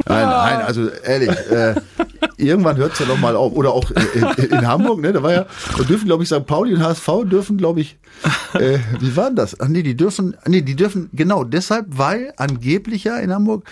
[0.07, 1.75] Nein, nein, also ehrlich, äh,
[2.37, 3.53] irgendwann hört es ja noch mal auf.
[3.53, 5.11] Oder auch in, in, Hamburg, ne?
[5.13, 5.45] Da war ja,
[5.77, 6.45] da dürfen, glaube ich, St.
[6.45, 7.97] Pauli und HSV dürfen, glaube ich,
[8.53, 9.59] äh, wie war denn das?
[9.59, 13.63] Ach nee, die dürfen, nee, die dürfen, genau, deshalb, weil angeblich ja in Hamburg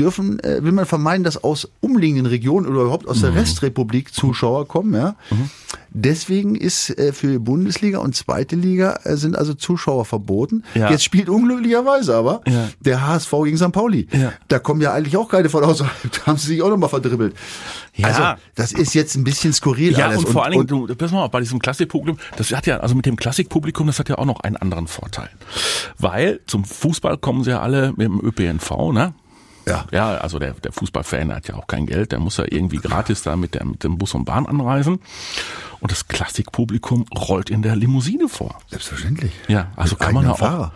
[0.00, 3.38] dürfen, äh, will man vermeiden, dass aus umliegenden Regionen oder überhaupt aus der mhm.
[3.38, 4.94] Restrepublik Zuschauer kommen.
[4.94, 5.16] Ja?
[5.30, 5.50] Mhm.
[5.90, 10.64] Deswegen ist äh, für Bundesliga und zweite Liga äh, sind also Zuschauer verboten.
[10.74, 10.90] Ja.
[10.90, 12.68] Jetzt spielt unglücklicherweise aber ja.
[12.80, 13.72] der HSV gegen St.
[13.72, 14.08] Pauli.
[14.12, 14.32] Ja.
[14.48, 15.90] Da kommen ja eigentlich auch keine von außerhalb.
[16.20, 17.34] Da haben sie sich auch nochmal verdribbelt.
[17.94, 18.08] Ja.
[18.08, 18.22] Also
[18.54, 20.18] das ist jetzt ein bisschen skurril ja, alles.
[20.18, 22.94] Und, und vor allen Dingen, du, pass mal, bei diesem Klassikpublikum, das hat ja, also
[22.94, 25.28] mit dem Klassikpublikum, das hat ja auch noch einen anderen Vorteil.
[25.98, 29.14] Weil zum Fußball kommen sie ja alle mit dem ÖPNV, ne?
[29.66, 29.86] Ja.
[29.90, 33.22] Ja, also der, der Fußballfan hat ja auch kein Geld, der muss ja irgendwie gratis
[33.22, 35.00] da mit, der, mit dem Bus und Bahn anreisen.
[35.80, 38.58] Und das Klassikpublikum rollt in der Limousine vor.
[38.68, 39.32] Selbstverständlich.
[39.48, 40.38] Ja, also mit kann man auch.
[40.38, 40.72] Fahrer.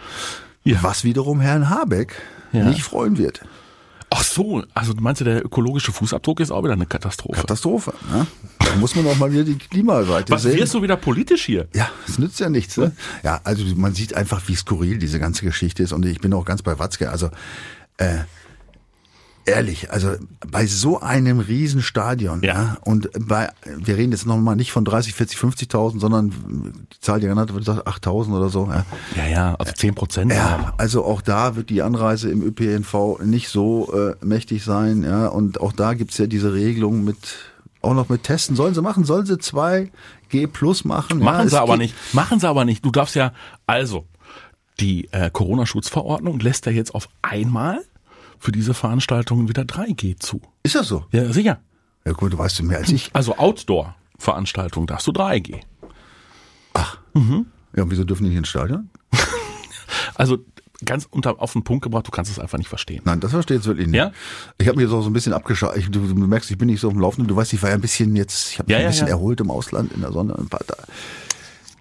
[0.65, 0.79] Ja.
[0.83, 2.15] Was wiederum Herrn Habeck
[2.53, 2.65] ja.
[2.65, 3.43] nicht freuen wird.
[4.17, 7.41] Ach so, also meinst du, der ökologische Fußabdruck ist auch wieder eine Katastrophe?
[7.41, 8.27] Katastrophe, ne?
[8.61, 10.57] Da muss man auch mal wieder die Klimaseite Was sehen.
[10.57, 11.67] wirst du wieder politisch hier?
[11.75, 12.77] Ja, es nützt ja nichts.
[12.77, 12.93] Ne?
[13.25, 16.45] Ja, also man sieht einfach, wie skurril diese ganze Geschichte ist und ich bin auch
[16.45, 17.11] ganz bei Watzke.
[17.11, 17.31] Also
[17.97, 18.19] äh,
[19.47, 20.15] ehrlich, also
[20.51, 22.55] bei so einem Riesenstadion, Ja.
[22.55, 22.77] ja.
[22.85, 26.31] und bei, wir reden jetzt nochmal nicht von 30, 40, 50.000, sondern
[26.93, 28.67] die Zahl, die genannt wird, sagt 8.000 oder so.
[28.71, 28.85] Ja.
[29.17, 30.33] Ja, ja, also 10 Prozent.
[30.33, 35.27] Ja, also auch da wird die Anreise im ÖPNV nicht so äh, mächtig sein, ja,
[35.29, 37.17] und auch da gibt's ja diese Regelung mit,
[37.83, 38.57] auch noch mit Testen.
[38.57, 39.05] Sollen sie machen?
[39.05, 41.19] Sollen sie 2G plus machen?
[41.19, 41.95] ja, Machen es sie aber nicht.
[42.15, 42.85] Machen sie aber nicht.
[42.85, 43.33] Du darfst ja,
[43.67, 44.07] also,
[44.81, 47.81] die äh, Corona-Schutzverordnung lässt ja jetzt auf einmal
[48.45, 50.43] für diese Veranstaltungen wieder 3G zu.
[50.63, 51.07] Ist das so?
[51.13, 51.61] Ja, sicher.
[52.05, 53.09] Ja gut, du weißt mehr als ich.
[53.15, 55.61] Also Outdoor-Veranstaltungen darfst du 3G.
[57.77, 58.91] Ja, und wieso dürfen die nicht ins Stadion?
[60.17, 60.39] Also
[60.85, 63.03] ganz unter auf den Punkt gebracht, du kannst es einfach nicht verstehen.
[63.05, 63.97] Nein, das verstehe ich jetzt wirklich nicht.
[63.97, 64.13] Ja?
[64.59, 65.75] Ich habe mir so so ein bisschen abgeschaut.
[65.91, 67.29] Du, du merkst, ich bin nicht so auf dem Laufenden.
[67.29, 69.09] Du weißt, ich war ja ein bisschen jetzt, ich habe mich Ja, ein ja, bisschen
[69.09, 70.37] erholt im Ausland in der Sonne.
[70.39, 70.77] Ein paar, da,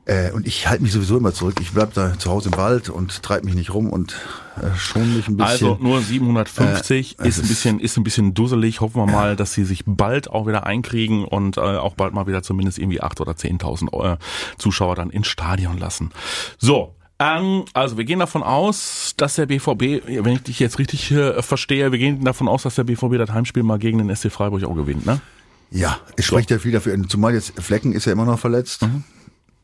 [0.06, 1.56] äh, und ich halte mich sowieso immer zurück.
[1.62, 4.16] Ich bleib da zu Hause im Wald und treibe mich nicht rum und
[4.62, 5.70] äh, schon mich ein bisschen.
[5.70, 8.82] Also nur 750 Äh, ist ein bisschen ist ein bisschen dusselig.
[8.82, 12.28] Hoffen wir mal, dass sie sich bald auch wieder einkriegen und äh, auch bald mal
[12.28, 14.18] wieder zumindest irgendwie 8 oder 10.000 äh,
[14.58, 16.12] Zuschauer dann ins Stadion lassen.
[16.58, 16.96] So.
[17.20, 21.42] Ähm, also wir gehen davon aus, dass der BVB, wenn ich dich jetzt richtig äh,
[21.42, 24.64] verstehe, wir gehen davon aus, dass der BVB das Heimspiel mal gegen den SC Freiburg
[24.66, 25.22] auch gewinnt, ne?
[25.70, 26.96] Ja, es spricht ja viel dafür.
[27.08, 28.82] Zumal jetzt Flecken ist ja immer noch verletzt.
[28.82, 29.04] Mhm.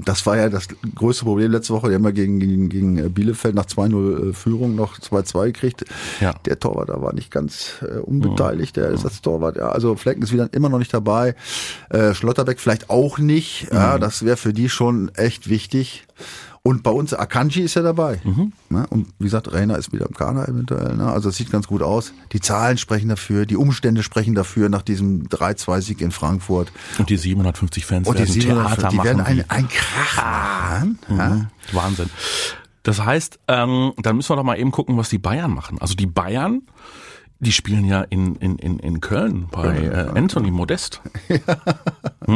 [0.06, 1.90] Das war ja das größte Problem letzte Woche.
[1.90, 5.84] Die haben ja gegen, gegen, gegen Bielefeld nach 2-0 äh, Führung noch 2-2 gekriegt.
[6.22, 6.34] Ja.
[6.46, 9.58] Der Torwart da war nicht ganz äh, unbeteiligt, der Ersatztorwart.
[9.58, 11.36] Ja, also Flecken ist wieder immer noch nicht dabei.
[11.90, 13.68] Äh, Schlotterbeck vielleicht auch nicht.
[13.74, 14.02] Ja, Mhm.
[14.02, 16.06] das wäre für die schon echt wichtig.
[16.69, 18.21] Und bei uns, Akanji ist ja dabei.
[18.23, 18.53] Mhm.
[18.69, 18.86] Ne?
[18.91, 20.95] Und wie gesagt, Rainer ist wieder im Kader eventuell.
[20.95, 21.12] Ne?
[21.12, 22.13] Also es sieht ganz gut aus.
[22.32, 26.71] Die Zahlen sprechen dafür, die Umstände sprechen dafür nach diesem 3-2-Sieg in Frankfurt.
[26.99, 29.05] Und die 750 Fans Und die, werden 700, Theater die machen.
[29.08, 30.99] werden wie- ein, ein Krach machen.
[31.10, 31.29] Ja?
[31.29, 31.47] Mhm.
[31.71, 32.10] Wahnsinn.
[32.84, 35.79] Das heißt, ähm, dann müssen wir doch mal eben gucken, was die Bayern machen.
[35.82, 36.62] Also die Bayern,
[37.41, 41.02] die spielen ja in, in, in, in Köln bei äh, Anthony Modest.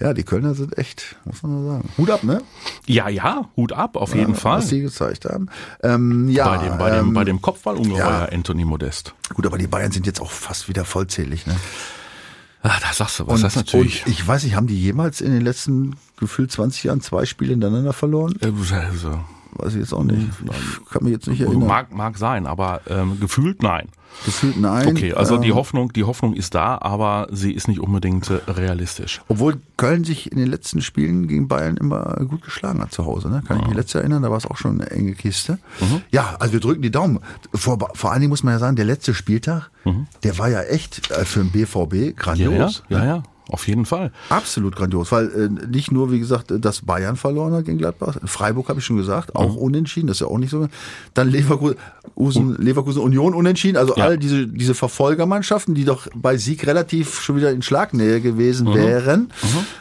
[0.00, 1.88] ja, die Kölner sind echt, muss man sagen.
[1.98, 2.40] Hut ab, ne?
[2.86, 4.58] Ja, ja, Hut ab, auf jeden Fall.
[4.58, 5.48] Was sie gezeigt haben.
[5.82, 8.24] Ähm, ja, Bei dem, bei dem, ähm, bei dem Kopfballungeheuer ja.
[8.32, 9.14] Anthony Modest.
[9.34, 11.56] Gut, aber die Bayern sind jetzt auch fast wieder vollzählig, ne?
[12.62, 13.42] Ah, da sagst du was.
[13.42, 14.06] das ist natürlich.
[14.06, 17.50] und ich weiß nicht, haben die jemals in den letzten gefühlt 20 Jahren zwei Spiele
[17.50, 18.34] hintereinander verloren?
[18.40, 19.20] äh, also,
[19.52, 20.28] Weiß ich jetzt auch nicht.
[20.44, 21.66] Ich kann mich jetzt nicht erinnern.
[21.66, 23.88] mag, mag sein, aber ähm, gefühlt nein.
[24.24, 24.86] Gefühlt nein.
[24.88, 28.38] Okay, also Ähm, die Hoffnung, die Hoffnung ist da, aber sie ist nicht unbedingt äh,
[28.50, 29.20] realistisch.
[29.28, 33.28] Obwohl Köln sich in den letzten Spielen gegen Bayern immer gut geschlagen hat zu Hause.
[33.30, 33.42] Ne?
[33.46, 35.58] Kann ich mich letztes erinnern, da war es auch schon eine enge Kiste.
[35.80, 36.02] Mhm.
[36.10, 37.20] Ja, also wir drücken die Daumen.
[37.54, 39.70] Vor, vor allen Dingen muss man ja sagen, der letzte Spieltag,
[40.22, 42.04] der war ja echt äh, für den BVB Mhm.
[42.06, 42.82] Ja, grandios.
[42.88, 44.12] ja, ja, ja, auf jeden Fall.
[44.28, 48.68] Absolut grandios, weil äh, nicht nur, wie gesagt, dass Bayern verloren hat gegen Gladbach, Freiburg
[48.68, 49.58] habe ich schon gesagt, auch Mhm.
[49.58, 50.68] unentschieden, das ist ja auch nicht so.
[51.14, 51.76] Dann Leverkusen,
[52.16, 54.04] Leverkusen Union unentschieden, also Ja.
[54.04, 58.74] all diese, diese Verfolgermannschaften, die doch bei Sieg relativ schon wieder in Schlagnähe gewesen Mhm.
[58.74, 59.32] wären,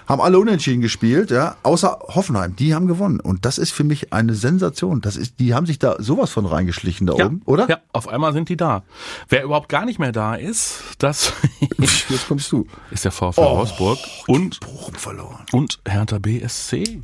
[0.08, 3.20] haben alle unentschieden gespielt, ja, außer Hoffenheim, die haben gewonnen.
[3.20, 5.02] Und das ist für mich eine Sensation.
[5.02, 7.68] Das ist, die haben sich da sowas von reingeschlichen da oben, oder?
[7.70, 8.84] Ja, auf einmal sind die da.
[9.30, 11.34] Wer überhaupt gar nicht mehr da ist, das
[12.10, 12.66] Jetzt kommst du.
[12.92, 13.58] ist der VfL Oh.
[13.58, 15.46] Wolfsburg und, Bochum verloren.
[15.52, 17.02] und Hertha BSC.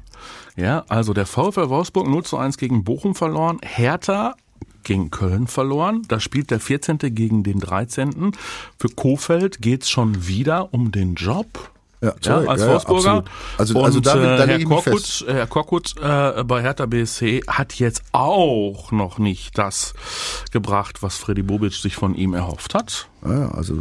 [0.55, 4.35] Ja, also der VfL Wolfsburg 0 zu 1 gegen Bochum verloren, Hertha
[4.83, 6.01] gegen Köln verloren.
[6.07, 6.97] Da spielt der 14.
[7.15, 8.31] gegen den 13.
[8.79, 11.69] Für Kofeld geht's schon wieder um den Job.
[12.01, 12.47] Ja, Ja, sorry.
[12.47, 13.23] als Ja, ja, Wolfsburger.
[13.57, 15.25] Also- und also da- da äh, Herr Korkut, fest.
[15.25, 19.93] Herr Korkut äh, bei Hertha BSC hat jetzt auch noch nicht das
[20.51, 23.07] gebracht, was Freddy Bobic sich von ihm erhofft hat.
[23.25, 23.79] Ja, also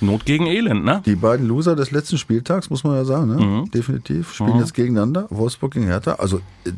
[0.00, 1.02] Not gegen Elend, ne?
[1.06, 3.44] Die beiden Loser des letzten Spieltags, muss man ja sagen, ne?
[3.44, 3.70] Mhm.
[3.72, 5.26] definitiv, spielen jetzt gegeneinander.
[5.30, 6.12] Wolfsburg gegen Hertha.
[6.16, 6.36] Also
[6.66, 6.70] äh,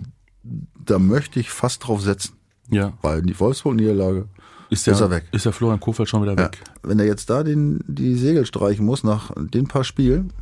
[0.87, 2.33] da möchte ich fast drauf setzen,
[2.71, 2.93] Ja.
[3.03, 4.27] weil die Wolfsburg-Niederlage
[4.71, 5.25] Ist der, ist er weg.
[5.33, 6.45] Ist der Florian Kofeld schon wieder Ja.
[6.45, 6.59] weg?
[6.83, 10.33] Wenn er jetzt da den, die Segel streichen muss nach den paar Spielen,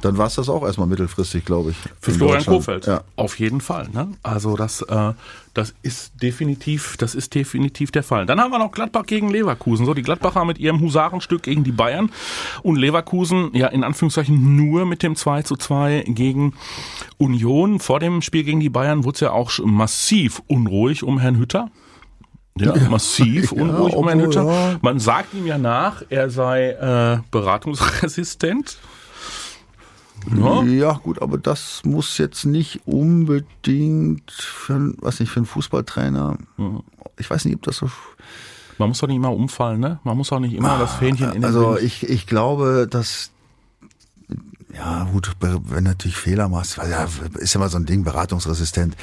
[0.00, 1.76] dann war es das auch erstmal mittelfristig, glaube ich.
[2.00, 2.44] Für Florian.
[2.44, 2.86] Kofeld.
[2.86, 3.02] Ja.
[3.16, 3.88] Auf jeden Fall.
[3.92, 4.08] Ne?
[4.22, 5.12] Also das, äh,
[5.52, 8.24] das ist definitiv, das ist definitiv der Fall.
[8.26, 9.84] Dann haben wir noch Gladbach gegen Leverkusen.
[9.86, 12.10] So, die Gladbacher mit ihrem Husarenstück gegen die Bayern
[12.62, 16.54] und Leverkusen, ja, in Anführungszeichen nur mit dem 2 zu 2 gegen
[17.18, 17.80] Union.
[17.80, 21.70] Vor dem Spiel gegen die Bayern wurde es ja auch massiv unruhig um Herrn Hütter.
[22.58, 24.44] Ja, massiv Ja, unruhig um Herrn obwohl, Hütter.
[24.72, 24.78] ja.
[24.80, 28.78] Man sagt ihm ja nach, er sei äh, beratungsresistent.
[30.36, 30.62] Ja.
[30.62, 36.38] Ja, gut, aber das muss jetzt nicht unbedingt für, was nicht, für einen Fußballtrainer.
[37.18, 37.90] Ich weiß nicht, ob das so
[38.78, 39.98] Man muss doch nicht immer umfallen, ne?
[40.02, 41.82] Man muss auch nicht immer das Fähnchen in den Also Wind.
[41.82, 43.32] ich, ich glaube, dass
[44.76, 47.06] Ja, gut, wenn du natürlich Fehler machst, weil ja,
[47.38, 48.96] ist ja mal so ein Ding, beratungsresistent.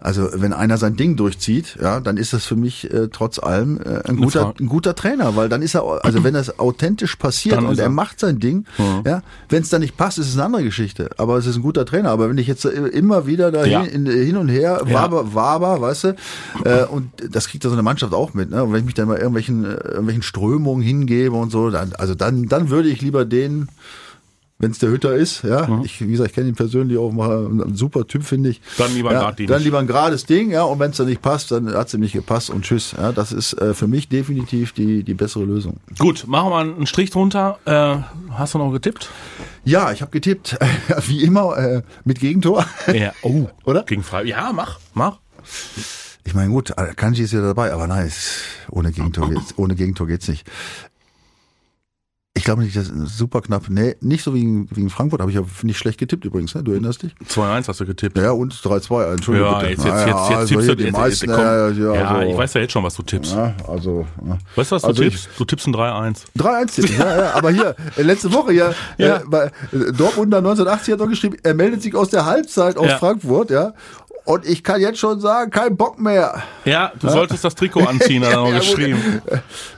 [0.00, 3.78] Also wenn einer sein Ding durchzieht, ja, dann ist das für mich äh, trotz allem
[3.80, 7.56] äh, ein, guter, ein guter Trainer, weil dann ist er, also wenn das authentisch passiert
[7.58, 7.90] Dann und er er.
[7.90, 9.02] macht sein Ding, Ja.
[9.04, 11.10] ja, wenn es dann nicht passt, ist es eine andere Geschichte.
[11.18, 12.10] Aber es ist ein guter Trainer.
[12.10, 13.82] Aber wenn ich jetzt äh, immer wieder da Ja.
[13.82, 14.92] hin, in, hin und her Ja.
[14.94, 16.16] waber, waber, weißt du,
[16.64, 18.50] äh, und das kriegt ja so eine Mannschaft auch mit.
[18.50, 18.64] Ne?
[18.64, 22.14] Und wenn ich mich dann mal irgendwelchen, äh, irgendwelchen Strömungen hingebe und so, dann, also
[22.14, 23.68] dann, dann würde ich lieber den
[24.60, 25.82] wenn es der Hütter ist, ja, Mhm.
[25.84, 28.60] ich, wie gesagt, ich kenne ihn persönlich auch mal, ein super Typ, finde ich.
[28.76, 29.46] Dann lieber ja, Gardini.
[29.48, 31.94] Dann lieber ein gerades Ding, ja, und wenn es dann nicht passt, dann hat es
[31.94, 32.92] ihm nicht gepasst und tschüss.
[32.96, 35.76] Ja, das ist äh, für mich definitiv die, die bessere Lösung.
[35.98, 37.58] Gut, machen wir einen Strich drunter.
[37.66, 37.98] Äh,
[38.32, 39.08] hast du noch getippt?
[39.64, 40.58] Ja, ich habe getippt,
[41.06, 42.64] wie immer, äh, mit Gegentor.
[42.92, 43.12] Ja.
[43.22, 43.84] Oh, Oder?
[43.84, 44.28] Gegen Freiburg.
[44.28, 45.18] Ja, mach, mach.
[46.24, 48.10] Ich meine, gut, Kanji ist ja dabei, aber nein,
[48.70, 50.44] ohne Gegentor geht's, ohne Gegentor geht's nicht.
[52.38, 53.64] Ich glaube nicht, das ist super knapp.
[53.68, 56.62] Nee, nicht so wie gegen, gegen Frankfurt, habe ich ja nicht schlecht getippt übrigens, ne?
[56.62, 57.12] Du erinnerst dich?
[57.28, 58.16] 2-1 hast du getippt.
[58.16, 59.50] Ja, und 3-2, Entschuldigung.
[59.50, 59.70] Ja, bitte.
[59.72, 61.40] jetzt, jetzt, jetzt, jetzt also tippst du die meisten, komm.
[61.40, 63.34] ja, ja, ja, also, ich weiß ja jetzt schon, was du tippst.
[63.34, 64.06] Ja, also.
[64.54, 65.28] Weißt du, was du Also tippst?
[65.36, 66.26] Du tippst ein 3-1.
[66.38, 69.16] 3-1 tippen, ja, ja, aber hier, äh, letzte Woche ja, Ja.
[69.16, 72.92] Äh, bei äh, Dortmunder 1980 hat doch geschrieben, er meldet sich aus der Halbzeit aus.
[72.92, 73.74] Frankfurt, ja.
[74.28, 76.42] Und ich kann jetzt schon sagen, kein Bock mehr.
[76.66, 79.22] Ja, du solltest das Trikot anziehen, hat er noch geschrieben.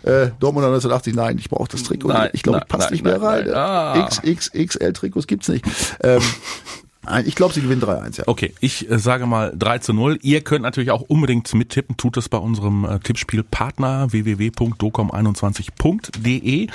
[0.03, 2.09] Äh, Dortmunder 1980, nein, ich brauche das Trikot.
[2.09, 3.45] Nein, ich glaube, ich passe nicht mehr nein, rein.
[3.45, 3.55] nein.
[3.55, 4.09] Ah.
[4.09, 5.65] XXXL-Trikots gibt's nicht.
[6.03, 6.21] Ähm,
[7.25, 8.25] ich glaube, sie gewinnen 3-1, ja.
[8.27, 10.19] Okay, ich äh, sage mal 3 zu 0.
[10.21, 11.97] Ihr könnt natürlich auch unbedingt mittippen.
[11.97, 16.67] Tut es bei unserem äh, Tippspielpartner www.docom21.de.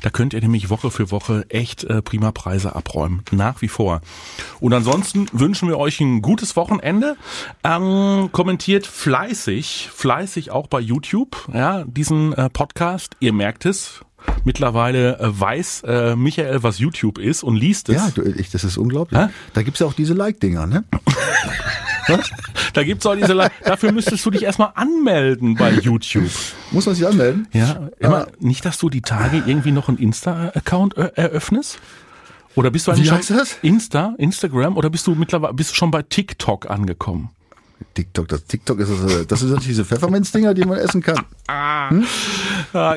[0.00, 3.24] Da könnt ihr nämlich Woche für Woche echt äh, prima Preise abräumen.
[3.30, 4.00] Nach wie vor.
[4.58, 7.18] Und ansonsten wünschen wir euch ein gutes Wochenende.
[7.62, 13.16] Ähm, kommentiert fleißig, fleißig auch bei YouTube, ja, diesen äh, Podcast.
[13.20, 14.00] Ihr merkt es.
[14.44, 17.96] Mittlerweile äh, weiß äh, Michael, was YouTube ist und liest es.
[17.96, 19.18] Ja, du, ich, das ist unglaublich.
[19.18, 19.28] Hä?
[19.54, 20.84] Da gibt's ja auch diese Like-Dinger, ne?
[22.74, 23.32] Da gibt's auch diese.
[23.32, 26.30] Le Dafür müsstest du dich erstmal anmelden bei YouTube.
[26.70, 27.48] Muss man sich anmelden?
[27.52, 31.78] Ja, immer nicht, dass du die Tage irgendwie noch einen Insta-Account äh, eröffnest.
[32.56, 33.58] Oder bist du eigentlich Wie schon heißt das?
[33.62, 37.30] Insta, Instagram oder bist du mittlerweile bist du schon bei TikTok angekommen?
[37.94, 41.24] TikTok, das TikTok ist das, äh, das sind natürlich diese Pfefferminz-Dinger, die man essen kann.
[41.46, 41.90] Ah,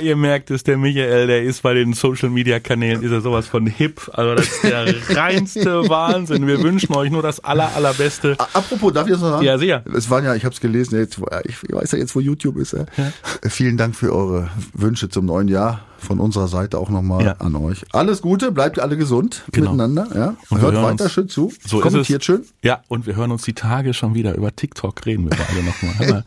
[0.01, 3.47] ihr merkt es, der Michael, der ist bei den Social Media Kanälen, ist er sowas
[3.47, 4.09] von hip.
[4.13, 6.47] Also das ist der reinste Wahnsinn.
[6.47, 8.37] Wir wünschen euch nur das aller, allerbeste.
[8.53, 9.45] Apropos, darf ich das noch sagen?
[9.45, 9.83] Ja, sehr.
[9.93, 12.73] Es waren ja, ich habe es gelesen, jetzt, ich weiß ja jetzt, wo YouTube ist.
[12.73, 12.81] Ja.
[12.81, 15.81] Äh, Vielen Dank für eure Wünsche zum neuen Jahr.
[15.99, 17.31] Von unserer Seite auch nochmal Ja.
[17.39, 17.83] an euch.
[17.91, 19.71] Alles Gute, bleibt alle gesund Genau.
[19.73, 20.07] miteinander.
[20.15, 20.35] Ja.
[20.49, 21.11] Und Hört weiter uns.
[21.11, 21.51] schön zu.
[21.65, 22.25] So ist Kommentiert es.
[22.25, 22.45] schön.
[22.63, 24.35] Ja, und wir hören uns die Tage schon wieder.
[24.35, 26.23] Über TikTok reden wir beide nochmal.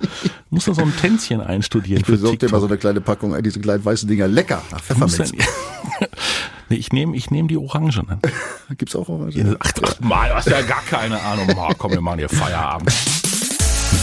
[0.51, 3.61] Muss da so ein Tänzchen einstudieren Ich besorge dir mal so eine kleine Packung, diese
[3.61, 4.27] kleinen weißen Dinger.
[4.29, 4.61] Lecker.
[4.73, 5.33] Nach Pfefferminz.
[6.69, 8.19] nee, ich nehme ich nehm die Orangenen.
[8.77, 9.57] Gibt's auch Orange?
[9.61, 11.47] Ach, ach mal, du hast ja gar keine Ahnung.
[11.55, 12.93] Mal, komm, wir machen hier Feierabend.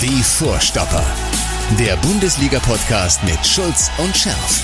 [0.02, 1.04] Die Vorstopper.
[1.80, 4.64] Der Bundesliga-Podcast mit Schulz und Scherf.